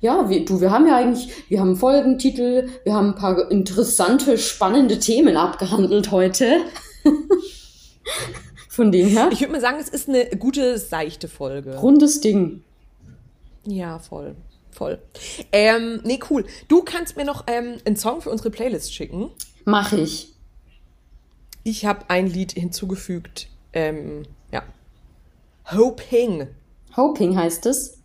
Ja, 0.00 0.28
wir, 0.28 0.44
du, 0.44 0.60
wir 0.60 0.70
haben 0.70 0.86
ja 0.86 0.96
eigentlich, 0.96 1.28
wir 1.48 1.60
haben 1.60 1.76
Folgentitel, 1.76 2.68
wir 2.84 2.94
haben 2.94 3.10
ein 3.10 3.14
paar 3.14 3.50
interessante, 3.50 4.38
spannende 4.38 4.98
Themen 4.98 5.36
abgehandelt 5.36 6.10
heute. 6.10 6.60
Von 8.68 8.90
dem 8.90 9.08
her. 9.08 9.28
Ich 9.32 9.40
würde 9.40 9.52
mal 9.52 9.60
sagen, 9.60 9.78
es 9.80 9.88
ist 9.88 10.08
eine 10.08 10.26
gute, 10.38 10.78
seichte 10.78 11.28
Folge. 11.28 11.76
Rundes 11.76 12.20
Ding. 12.20 12.64
Ja, 13.64 13.98
voll. 13.98 14.36
Voll. 14.70 14.98
Ähm, 15.52 16.00
nee, 16.04 16.18
cool. 16.30 16.46
Du 16.68 16.82
kannst 16.82 17.16
mir 17.16 17.24
noch 17.24 17.44
ähm, 17.46 17.76
einen 17.84 17.96
Song 17.96 18.20
für 18.22 18.30
unsere 18.30 18.50
Playlist 18.50 18.94
schicken. 18.94 19.30
Mach 19.64 19.92
ich. 19.92 20.32
Ich 21.62 21.84
habe 21.84 22.08
ein 22.08 22.26
Lied 22.26 22.52
hinzugefügt. 22.52 23.48
Ähm, 23.72 24.24
ja. 24.50 24.62
Hoping. 25.70 26.48
Hoping 26.96 27.36
heißt 27.36 27.66
es. 27.66 27.98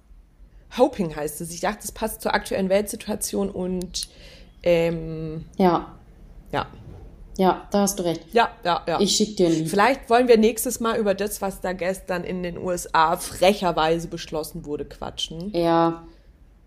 Hoping 0.78 1.16
heißt 1.16 1.42
es. 1.42 1.52
Ich 1.54 1.62
dachte, 1.62 1.80
es 1.84 1.92
passt 1.92 2.22
zur 2.22 2.34
aktuellen 2.34 2.70
Weltsituation 2.70 3.50
und 3.50 4.10
ähm, 4.64 5.46
Ja, 5.58 5.98
ja. 6.52 6.68
Ja, 7.38 7.68
da 7.72 7.82
hast 7.82 8.00
du 8.00 8.04
recht. 8.04 8.22
Ja, 8.34 8.50
ja, 8.64 8.82
ja. 8.88 9.00
Ich 9.00 9.16
schick 9.16 9.38
dir 9.38 9.48
ein 9.48 9.54
Lied. 9.54 9.70
Vielleicht 9.70 10.10
wollen 10.10 10.28
wir 10.28 10.38
nächstes 10.38 10.80
Mal 10.80 10.98
über 10.98 11.14
das, 11.14 11.42
was 11.42 11.62
da 11.62 11.74
gestern 11.74 12.24
in 12.24 12.42
den 12.42 12.58
USA 12.58 13.16
frecherweise 13.16 14.08
beschlossen 14.08 14.66
wurde, 14.66 14.86
quatschen. 14.86 15.52
Ja, 15.54 16.08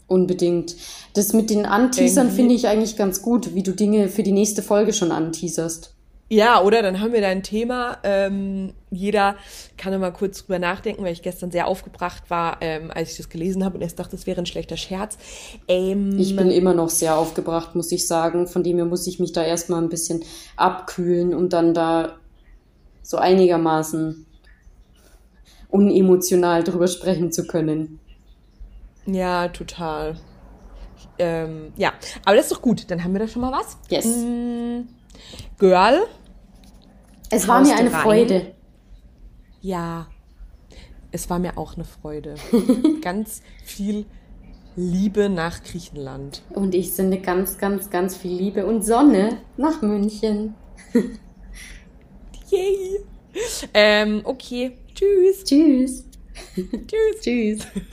unbedingt. 0.07 0.77
Das 1.15 1.33
mit 1.33 1.51
den 1.51 1.67
Anteasern 1.67 2.31
finde 2.31 2.55
ich 2.55 2.69
eigentlich 2.69 2.97
ganz 2.97 3.21
gut, 3.21 3.55
wie 3.55 3.63
du 3.63 3.73
Dinge 3.73 4.09
für 4.09 4.23
die 4.23 4.33
nächste 4.33 4.63
Folge 4.63 4.93
schon 4.93 5.11
anteaserst. 5.11 5.95
Ja, 6.33 6.63
oder? 6.63 6.81
Dann 6.83 7.01
haben 7.01 7.13
wir 7.13 7.21
da 7.21 7.27
ein 7.27 7.43
Thema. 7.43 7.99
Ähm, 8.05 8.73
jeder 8.93 9.35
kann 9.77 9.93
immer 9.93 10.13
kurz 10.13 10.39
drüber 10.45 10.61
nachdenken, 10.61 11.03
weil 11.03 11.13
ich 11.13 11.23
gestern 11.23 11.51
sehr 11.51 11.67
aufgebracht 11.67 12.31
war, 12.31 12.59
ähm, 12.61 12.93
als 12.95 13.11
ich 13.11 13.17
das 13.17 13.29
gelesen 13.29 13.65
habe 13.65 13.75
und 13.77 13.83
erst 13.83 13.99
dachte, 13.99 14.15
es 14.15 14.27
wäre 14.29 14.41
ein 14.41 14.47
schlechter 14.47 14.77
Scherz. 14.77 15.19
Ähm, 15.67 16.17
Ich 16.21 16.37
bin 16.37 16.53
immer 16.53 16.73
noch 16.73 16.89
sehr 16.89 17.17
aufgebracht, 17.17 17.75
muss 17.75 17.91
ich 17.91 18.07
sagen. 18.07 18.47
Von 18.47 18.63
dem 18.63 18.77
her 18.77 18.85
muss 18.87 19.09
ich 19.09 19.19
mich 19.19 19.33
da 19.33 19.43
erstmal 19.43 19.83
ein 19.83 19.89
bisschen 19.89 20.23
abkühlen, 20.57 21.35
um 21.35 21.49
dann 21.49 21.75
da 21.75 22.17
so 23.03 23.17
einigermaßen 23.17 24.25
unemotional 25.69 26.63
drüber 26.63 26.87
sprechen 26.87 27.33
zu 27.33 27.47
können. 27.47 27.99
ja, 29.07 29.49
total. 29.49 30.17
Ähm, 31.19 31.73
ja, 31.77 31.93
aber 32.25 32.37
das 32.37 32.47
ist 32.47 32.53
doch 32.53 32.63
gut. 32.63 32.91
Dann 32.91 33.03
haben 33.03 33.13
wir 33.13 33.19
da 33.21 33.27
schon 33.29 33.43
mal 33.43 33.53
was. 33.53 33.77
Yes. 33.89 34.07
Mm, 34.07 34.83
Girl. 35.59 36.07
Es 37.31 37.47
war 37.47 37.61
mir 37.63 37.77
eine 37.77 37.93
rein. 37.93 38.03
Freude. 38.03 38.55
Ja, 39.61 40.09
es 41.13 41.31
war 41.31 41.39
mir 41.39 41.57
auch 41.59 41.75
eine 41.75 41.85
Freude. 41.85 42.35
Ganz 43.03 43.43
viel 43.65 44.07
Liebe 44.77 45.29
nach 45.29 45.63
Griechenland. 45.63 46.43
Und 46.51 46.75
ich 46.75 46.93
sende 46.93 47.19
ganz, 47.19 47.59
ganz, 47.59 47.91
ganz 47.91 48.17
viel 48.17 48.33
Liebe 48.33 48.67
und 48.67 48.85
Sonne 48.85 49.39
nach 49.57 49.83
München. 49.83 50.55
Yay! 52.51 53.01
Ähm, 53.75 54.23
okay. 54.25 54.77
Tschüss. 54.95 55.45
Tschüss. 55.45 56.05
Tschüss. 56.55 57.21
Tschüss. 57.21 57.67